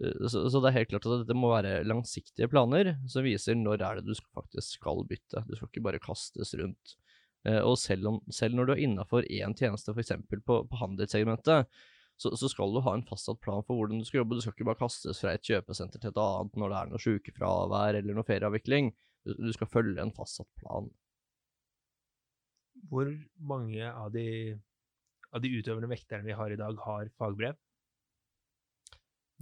Så, 0.02 0.48
det 0.50 0.66
er 0.66 0.80
helt 0.80 0.90
klart 0.90 1.06
at 1.06 1.20
dette 1.22 1.36
må 1.38 1.52
være 1.52 1.84
langsiktige 1.86 2.50
planer 2.50 2.96
som 3.12 3.22
viser 3.22 3.54
når 3.60 3.84
er 3.86 4.00
det 4.00 4.10
du 4.10 4.16
faktisk 4.34 4.80
skal 4.80 5.04
bytte. 5.06 5.44
Du 5.46 5.54
skal 5.54 5.70
ikke 5.70 5.84
bare 5.86 6.02
kastes 6.02 6.56
rundt. 6.58 6.96
Eh, 7.48 7.62
og 7.62 7.78
selv, 7.82 8.08
om, 8.08 8.20
selv 8.34 8.58
når 8.58 8.68
du 8.68 8.74
er 8.76 8.84
innafor 8.86 9.26
én 9.26 9.56
tjeneste, 9.58 9.94
f.eks. 9.96 10.14
På, 10.46 10.62
på 10.68 10.82
handelssegmentet, 10.82 11.70
så, 12.22 12.34
så, 12.38 12.50
skal 12.52 12.74
du 12.74 12.82
ha 12.86 12.94
en 12.94 13.06
fastsatt 13.08 13.40
plan 13.42 13.64
for 13.66 13.80
hvordan 13.80 14.02
du 14.02 14.06
skal 14.06 14.22
jobbe. 14.22 14.38
Du 14.38 14.44
skal 14.44 14.54
ikke 14.54 14.68
bare 14.70 14.82
kastes 14.84 15.22
fra 15.24 15.34
et 15.34 15.48
kjøpesenter 15.48 16.02
til 16.02 16.12
et 16.12 16.20
annet 16.22 16.60
når 16.60 16.74
det 16.74 16.80
er 16.80 16.92
noe 16.92 17.02
sykefravær 17.02 17.98
eller 17.98 18.18
noe 18.18 18.28
ferieavvikling. 18.28 18.92
Du, 19.26 19.34
du, 19.38 19.50
skal 19.56 19.70
følge 19.72 20.04
en 20.04 20.14
fastsatt 20.14 20.50
plan. 20.62 20.90
Hvor 22.92 23.10
mange 23.42 23.90
av 23.90 24.14
de, 24.14 24.28
av 25.34 25.42
de 25.42 25.54
utøvende 25.58 25.90
vekterne 25.90 26.28
vi 26.28 26.38
har 26.38 26.54
i 26.54 26.60
dag, 26.62 26.78
har 26.86 27.10
fagbrev? 27.18 27.58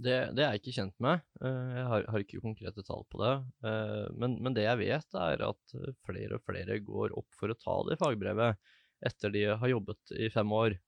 Det, 0.00 0.16
det, 0.32 0.44
er 0.44 0.54
jeg 0.54 0.62
ikke 0.62 0.76
kjent 0.78 0.94
med. 1.04 1.24
Eh, 1.44 1.72
jeg 1.76 1.86
har, 1.90 2.04
har 2.12 2.22
ikke 2.24 2.42
konkrete 2.42 2.84
tall 2.86 3.02
på 3.12 3.20
det. 3.20 3.32
Eh, 3.68 4.06
men, 4.20 4.38
men, 4.40 4.56
det 4.56 4.64
jeg 4.64 4.80
vet, 4.80 5.18
er 5.26 5.44
at 5.50 5.74
flere 6.08 6.38
og 6.38 6.44
flere 6.46 6.78
går 6.84 7.16
opp 7.20 7.28
for 7.36 7.52
å 7.52 7.58
ta 7.58 7.76
det 7.90 7.98
fagbrevet 8.00 8.60
etter 9.04 9.32
de 9.34 9.44
har 9.50 9.72
jobbet 9.72 10.14
i 10.16 10.30
fem 10.32 10.56
år. 10.56 10.78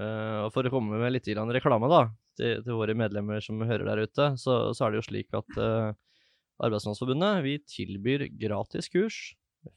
Eh, 0.00 0.38
og 0.44 0.52
for 0.52 0.66
å 0.66 0.72
komme 0.72 1.00
med 1.00 1.14
litt 1.14 1.28
reklame 1.30 1.88
da, 1.92 2.04
til, 2.36 2.60
til, 2.60 2.76
våre 2.76 2.96
medlemmer 2.96 3.40
som 3.44 3.64
hører 3.64 3.88
der 3.88 4.04
ute, 4.04 4.30
så, 4.40 4.60
så 4.76 4.86
er 4.86 4.92
det 4.92 5.02
jo 5.02 5.08
slik 5.08 5.36
at 5.36 5.60
Arbeidsmannsforbundet 6.60 7.40
vi 7.46 7.54
tilbyr 7.64 8.26
gratis 8.36 8.90
kurs 8.92 9.30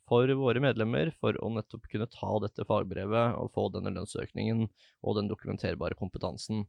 for 0.08 0.28
våre 0.40 0.60
medlemmer 0.64 1.12
for 1.20 1.38
å 1.44 1.52
nettopp 1.56 1.88
kunne 1.92 2.10
ta 2.12 2.32
dette 2.44 2.66
fagbrevet 2.68 3.38
og 3.40 3.52
få 3.56 3.70
denne 3.72 3.92
lønnsøkningen 3.96 4.66
og 4.68 5.18
den 5.20 5.30
dokumenterbare 5.32 5.96
kompetansen. 6.00 6.66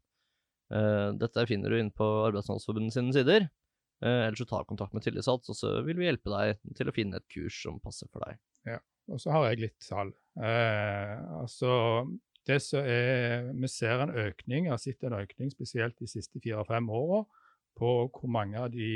Uh, 0.72 1.12
dette 1.20 1.44
finner 1.50 1.70
du 1.72 1.79
inn 1.79 1.92
på 1.94 2.07
Arbeidsmandsforbundet 2.31 2.96
sine 2.96 3.14
sider. 3.16 3.48
Uh, 4.05 4.27
eller 4.27 4.38
så 4.38 4.46
ta 4.48 4.62
kontakt 4.68 4.96
med 4.96 5.05
tillitsvalgt, 5.05 5.48
og 5.53 5.59
så 5.59 5.77
vil 5.87 6.00
vi 6.00 6.09
hjelpe 6.09 6.33
deg 6.33 6.77
til 6.79 6.90
å 6.90 6.94
finne 6.96 7.20
et 7.20 7.29
kurs 7.33 7.61
som 7.62 7.81
passer 7.85 8.11
for 8.12 8.24
deg. 8.27 8.40
Ja, 8.68 8.81
og 9.12 9.20
så 9.22 9.35
har 9.35 9.48
jeg 9.50 9.64
litt 9.66 9.81
tall. 9.85 10.12
Eh, 10.40 11.14
altså, 11.38 11.70
det 12.48 12.59
som 12.64 12.81
er, 12.81 13.53
Vi 13.53 13.68
ser 13.68 14.03
en 14.03 14.11
økning, 14.11 14.70
har 14.70 14.81
sett 14.81 15.05
en 15.05 15.16
økning 15.16 15.53
spesielt 15.53 15.98
de 16.00 16.09
siste 16.09 16.40
fire-fem 16.40 16.88
åra, 16.90 17.24
på 17.74 17.90
hvor 18.07 18.31
mange 18.31 18.59
av 18.59 18.70
de 18.70 18.87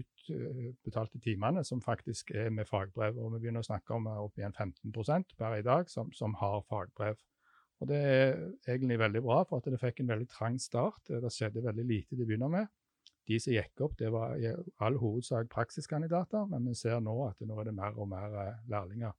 utbetalte 0.00 1.20
timene 1.22 1.62
som 1.64 1.82
faktisk 1.82 2.32
er 2.34 2.50
med 2.50 2.66
fagbrev. 2.66 3.18
Og 3.18 3.34
vi 3.34 3.44
begynner 3.44 3.62
å 3.62 3.68
snakke 3.68 3.94
om 3.94 4.08
opp 4.10 4.38
igjen 4.38 4.56
15 4.56 4.92
per 5.38 5.58
i 5.58 5.62
dag 5.62 5.90
som, 5.90 6.10
som 6.12 6.34
har 6.40 6.64
fagbrev. 6.68 7.20
Og 7.82 7.88
Det 7.88 7.96
er 7.96 8.36
egentlig 8.68 8.98
veldig 8.98 9.22
bra, 9.22 9.42
for 9.48 9.58
at 9.58 9.66
det 9.68 9.80
fikk 9.80 10.00
en 10.00 10.08
veldig 10.08 10.28
trang 10.30 10.60
start. 10.60 11.10
Det 11.10 11.32
skjedde 11.32 11.64
veldig 11.64 11.84
lite 11.84 12.14
til 12.14 12.22
å 12.24 12.28
begynne 12.28 12.48
med. 12.52 12.70
De 13.28 13.38
som 13.40 13.54
gikk 13.54 13.80
opp, 13.84 13.96
det 13.98 14.10
var 14.12 14.36
i 14.36 14.50
all 14.84 14.98
hovedsak 15.00 15.48
praksiskandidater, 15.52 16.44
men 16.50 16.68
vi 16.68 16.76
ser 16.76 17.00
nå 17.00 17.14
at 17.26 17.40
nå 17.40 17.56
er 17.60 17.70
det 17.70 17.76
mer 17.76 17.96
og 17.96 18.08
mer 18.10 18.36
eh, 18.42 18.58
lærlinger. 18.68 19.14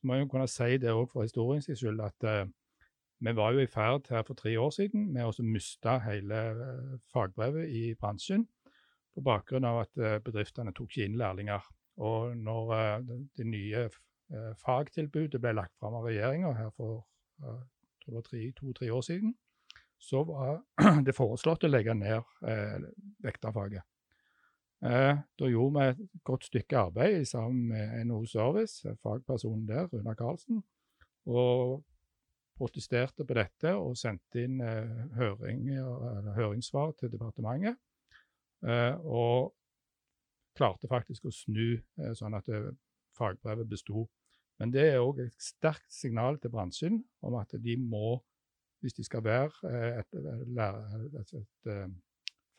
Så 0.00 0.08
må 0.08 0.16
jeg 0.16 0.28
kunne 0.32 0.48
si 0.48 0.76
det 0.80 0.92
òg 0.92 1.08
for 1.12 1.24
historiens 1.24 1.68
skyld, 1.68 2.00
at 2.04 2.28
uh, 2.28 2.44
vi 3.20 3.34
var 3.36 3.52
jo 3.52 3.64
i 3.64 3.68
ferd 3.68 4.08
her 4.12 4.24
for 4.28 4.36
tre 4.36 4.54
år 4.60 4.70
siden 4.72 5.10
med 5.12 5.28
å 5.28 5.44
miste 5.44 5.96
hele 6.04 6.38
uh, 6.56 6.94
fagbrevet 7.12 7.68
i 7.68 7.82
bransjen 8.00 8.46
på 9.12 9.24
bakgrunn 9.24 9.68
av 9.68 9.82
at 9.82 10.00
uh, 10.00 10.16
bedriftene 10.24 10.72
tok 10.76 10.92
ikke 10.92 11.08
inn 11.08 11.18
lærlinger. 11.20 11.68
Og 12.00 12.32
når 12.38 12.70
det 13.36 13.44
nye 13.44 13.82
fagtilbudet 14.56 15.40
ble 15.42 15.50
lagt 15.58 15.74
fram 15.76 15.98
av 15.98 16.06
regjeringa 16.06 16.54
her 16.56 16.70
for 16.78 17.02
det 18.06 18.14
var 18.14 18.26
to-tre 18.56 18.90
år 18.92 19.04
siden, 19.06 19.34
så 20.00 20.24
var 20.24 20.62
det 21.06 21.16
foreslått 21.16 21.64
å 21.64 21.70
legge 21.70 21.94
ned 21.94 22.22
eh, 22.48 22.78
vekterfaget. 23.24 23.84
Eh, 24.80 25.20
da 25.38 25.50
gjorde 25.50 25.76
vi 25.76 25.88
et 25.92 26.24
godt 26.24 26.48
stykke 26.48 26.78
arbeid 26.86 27.28
sammen 27.28 27.68
med 27.68 28.06
NHO 28.08 28.24
Service, 28.26 28.94
fagpersonen 29.02 29.66
der, 29.68 29.90
Runar 29.92 30.16
Karlsen, 30.16 30.62
og 31.28 31.82
protesterte 32.60 33.24
på 33.24 33.36
dette 33.36 33.74
og 33.76 33.96
sendte 33.96 34.44
inn 34.44 34.60
eh, 34.64 35.06
høring, 35.16 35.68
høringssvar 36.36 36.96
til 37.00 37.12
departementet. 37.12 37.76
Eh, 38.64 38.96
og 39.08 39.54
klarte 40.56 40.88
faktisk 40.90 41.28
å 41.28 41.32
snu 41.32 41.78
eh, 41.78 42.12
sånn 42.16 42.36
at 42.36 42.48
eh, 42.52 42.70
fagbrevet 43.16 43.68
besto. 43.70 44.04
Men 44.60 44.74
det 44.74 44.82
er 44.90 45.00
òg 45.00 45.22
et 45.24 45.36
sterkt 45.40 45.88
signal 45.92 46.36
til 46.40 46.52
bransjen 46.52 47.00
om 47.24 47.38
at 47.40 47.54
de 47.64 47.76
må, 47.80 48.18
hvis 48.84 48.96
de 48.98 49.04
skal 49.06 49.24
være 49.24 49.48
eh, 49.70 50.00
et, 50.02 50.18
et, 50.20 51.20
et, 51.22 51.32
et 51.40 51.72
eh, 51.72 51.86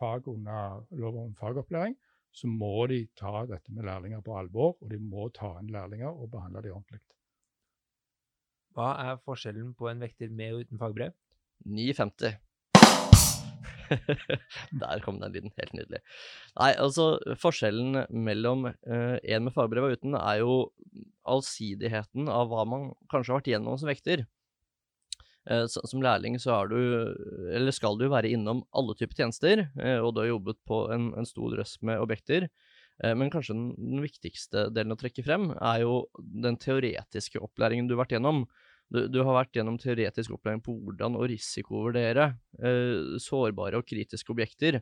fag 0.02 0.28
under 0.32 0.82
lov 0.98 1.20
om 1.28 1.36
fagopplæring, 1.38 1.96
så 2.32 2.48
må 2.48 2.88
de 2.88 3.04
ta 3.20 3.46
dette 3.50 3.74
med 3.76 3.86
lærlinger 3.86 4.22
på 4.26 4.38
alvor, 4.40 4.78
og 4.82 4.90
de 4.90 4.98
må 5.04 5.28
ta 5.36 5.52
inn 5.60 5.72
lærlinger 5.74 6.10
og 6.10 6.32
behandle 6.32 6.64
dem 6.66 6.78
ordentlig. 6.78 7.02
Hva 8.72 8.94
er 9.04 9.20
forskjellen 9.26 9.74
på 9.76 9.90
en 9.92 10.02
vekter 10.02 10.32
med 10.32 10.56
og 10.56 10.66
uten 10.66 10.80
fagbrev? 10.80 11.14
9,50. 11.68 12.38
Der 14.84 15.02
kom 15.04 15.20
den 15.22 15.34
lyden. 15.36 15.54
Helt 15.60 15.74
nydelig. 15.76 16.02
Nei, 16.58 16.72
altså, 16.80 17.16
forskjellen 17.42 18.06
mellom 18.12 18.68
uh, 18.72 19.18
en 19.22 19.48
med 19.48 19.56
fagbrev 19.56 19.88
og 19.88 19.98
uten 19.98 20.18
er 20.20 20.42
jo 20.42 20.56
allsidigheten 21.30 22.30
av 22.32 22.52
hva 22.52 22.66
man 22.68 22.92
kanskje 23.12 23.34
har 23.34 23.42
vært 23.42 23.52
gjennom 23.54 23.80
som 23.80 23.92
vekter. 23.92 24.26
Uh, 25.50 25.66
som 25.68 26.04
lærling 26.04 26.38
så 26.42 26.60
er 26.60 26.72
du, 26.72 26.80
eller 27.58 27.76
skal 27.76 27.98
du 28.00 28.08
være 28.12 28.32
innom 28.32 28.64
alle 28.78 28.96
typer 28.98 29.24
tjenester, 29.24 29.66
uh, 29.80 30.00
og 30.02 30.14
du 30.16 30.24
har 30.24 30.34
jobbet 30.34 30.62
på 30.70 30.84
en, 30.94 31.12
en 31.18 31.30
stor 31.30 31.56
drøss 31.56 31.80
med 31.86 32.02
objekter. 32.02 32.52
Men 33.02 33.32
kanskje 33.34 33.56
den, 33.56 34.02
viktigste 34.04 34.68
delen 34.76 34.94
å 34.94 34.98
trekke 35.00 35.24
frem 35.26 35.48
er 35.56 35.80
jo 35.82 36.04
den 36.22 36.54
teoretiske 36.62 37.40
opplæringen 37.42 37.88
du 37.90 37.96
har 37.96 38.04
vært 38.04 38.14
gjennom. 38.14 38.44
Du, 38.92 39.06
du, 39.08 39.22
har 39.24 39.38
vært 39.38 39.56
gjennom 39.56 39.78
teoretisk 39.80 40.34
opplæring 40.36 40.60
på 40.66 40.76
hvordan 40.84 41.16
å 41.16 41.28
risikovurdere 41.32 42.26
eh, 42.60 43.16
sårbare 43.24 43.80
og 43.80 43.88
kritiske 43.88 44.34
objekter, 44.34 44.82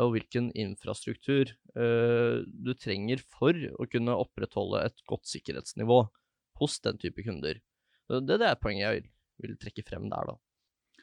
og 0.00 0.14
hvilken 0.14 0.48
infrastruktur 0.56 1.50
eh, 1.50 2.40
du 2.46 2.72
trenger 2.78 3.20
for 3.28 3.56
å 3.76 3.88
kunne 3.90 4.16
opprettholde 4.22 4.84
et 4.88 5.02
godt 5.10 5.28
sikkerhetsnivå 5.28 6.04
hos 6.60 6.78
den 6.86 7.00
type 7.02 7.24
kunder. 7.26 7.60
Det, 8.08 8.22
det 8.30 8.40
er 8.40 8.54
et 8.54 8.62
poeng 8.62 8.80
jeg 8.80 9.00
vil, 9.00 9.10
vil 9.44 9.58
trekke 9.60 9.84
frem 9.86 10.08
der, 10.12 10.32
da. 10.32 10.38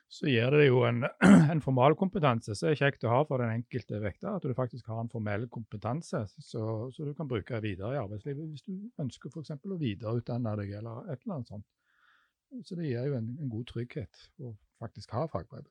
Så 0.07 0.29
gir 0.31 0.53
det 0.55 0.69
jo 0.69 0.85
en, 0.87 1.03
en 1.51 1.61
formalkompetanse 1.63 2.55
som 2.55 2.69
er 2.71 2.79
kjekt 2.79 3.03
å 3.03 3.11
ha 3.11 3.23
for 3.27 3.43
den 3.43 3.57
enkelte 3.59 3.99
vekter. 4.01 4.37
At 4.37 4.45
du 4.47 4.53
faktisk 4.55 4.87
har 4.87 5.01
en 5.03 5.11
formell 5.11 5.49
kompetanse 5.51 6.23
så 6.31 6.61
du 6.95 7.11
kan 7.17 7.27
bruke 7.29 7.59
videre 7.63 7.97
i 7.97 7.99
arbeidslivet 7.99 8.53
hvis 8.53 8.65
du 8.65 9.03
ønsker 9.03 9.33
f.eks. 9.33 9.57
å 9.59 9.81
videreutdanne 9.81 10.55
deg 10.61 10.77
eller 10.79 11.11
et 11.11 11.19
eller 11.19 11.39
annet 11.39 11.51
sånt. 11.51 11.67
Så 12.63 12.77
det 12.77 12.87
gir 12.87 13.09
jo 13.09 13.17
en, 13.17 13.33
en 13.41 13.51
god 13.51 13.67
trygghet 13.71 14.27
å 14.39 14.53
faktisk 14.81 15.11
ha 15.17 15.25
fagbrev. 15.31 15.67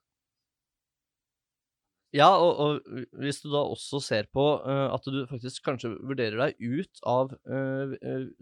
Ja, 2.15 2.29
og, 2.39 2.61
og 2.63 3.09
hvis 3.21 3.43
du 3.43 3.49
da 3.51 3.61
også 3.67 3.99
ser 4.01 4.29
på 4.33 4.45
uh, 4.63 4.89
at 4.95 5.05
du 5.11 5.25
faktisk 5.29 5.65
kanskje 5.67 5.91
vurderer 5.99 6.39
deg 6.39 6.63
ut 6.63 7.03
av 7.09 7.35
uh, 7.51 7.97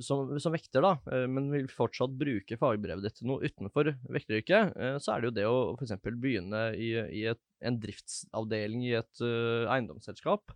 som, 0.04 0.34
som, 0.38 0.54
vekter, 0.54 0.84
da, 0.84 1.24
men 1.30 1.48
vil 1.52 1.70
fortsatt 1.72 2.14
bruke 2.20 2.58
fagbrevet 2.60 3.06
ditt 3.06 3.18
til 3.18 3.32
noe 3.32 3.48
utenfor 3.48 3.94
vekteryrket, 4.14 4.76
så 5.02 5.14
er 5.14 5.22
det 5.22 5.30
jo 5.30 5.36
det 5.40 5.48
å 5.48 5.56
f.eks. 5.78 5.96
begynne 6.12 6.66
i, 6.76 6.92
i 7.22 7.24
et, 7.32 7.40
en 7.64 7.80
driftsavdeling 7.80 8.84
i 8.86 8.94
et 9.00 9.24
eiendomsselskap. 9.24 10.54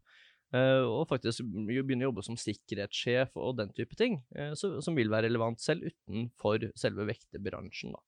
Og 0.53 1.03
faktisk 1.11 1.45
begynne 1.45 2.07
å 2.07 2.09
jobbe 2.09 2.25
som 2.25 2.39
sikkerhetssjef 2.41 3.35
og 3.37 3.59
den 3.59 3.73
type 3.77 3.97
ting, 4.01 4.23
som 4.57 4.97
vil 4.97 5.11
være 5.13 5.29
relevant 5.29 5.61
selv 5.61 5.91
utenfor 5.91 6.71
selve 6.79 7.05
vekterbransjen. 7.11 7.93
da. 7.93 8.01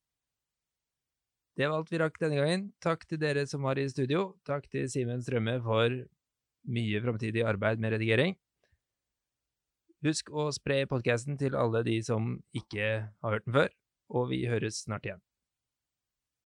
Det 1.59 1.69
var 1.69 1.83
alt 1.83 1.91
vi 1.93 1.99
rakk 2.01 2.17
denne 2.23 2.39
gangen. 2.39 2.63
Takk 2.81 3.05
til 3.11 3.21
dere 3.21 3.45
som 3.51 3.67
var 3.67 3.77
i 3.77 3.89
studio. 3.93 4.39
Takk 4.49 4.71
til 4.73 4.87
Simen 4.89 5.21
Strømme 5.21 5.59
for 5.61 5.93
mye 6.71 7.03
framtidig 7.05 7.45
arbeid 7.45 7.83
med 7.83 7.93
redigering. 7.97 8.37
Husk 10.07 10.31
å 10.33 10.47
spre 10.57 10.87
podkasten 10.89 11.37
til 11.37 11.59
alle 11.61 11.83
de 11.85 11.99
som 12.01 12.39
ikke 12.57 12.87
har 13.21 13.35
hørt 13.35 13.45
den 13.45 13.59
før, 13.59 13.75
og 14.17 14.31
vi 14.31 14.47
høres 14.49 14.81
snart 14.87 15.05
igjen. 15.05 15.21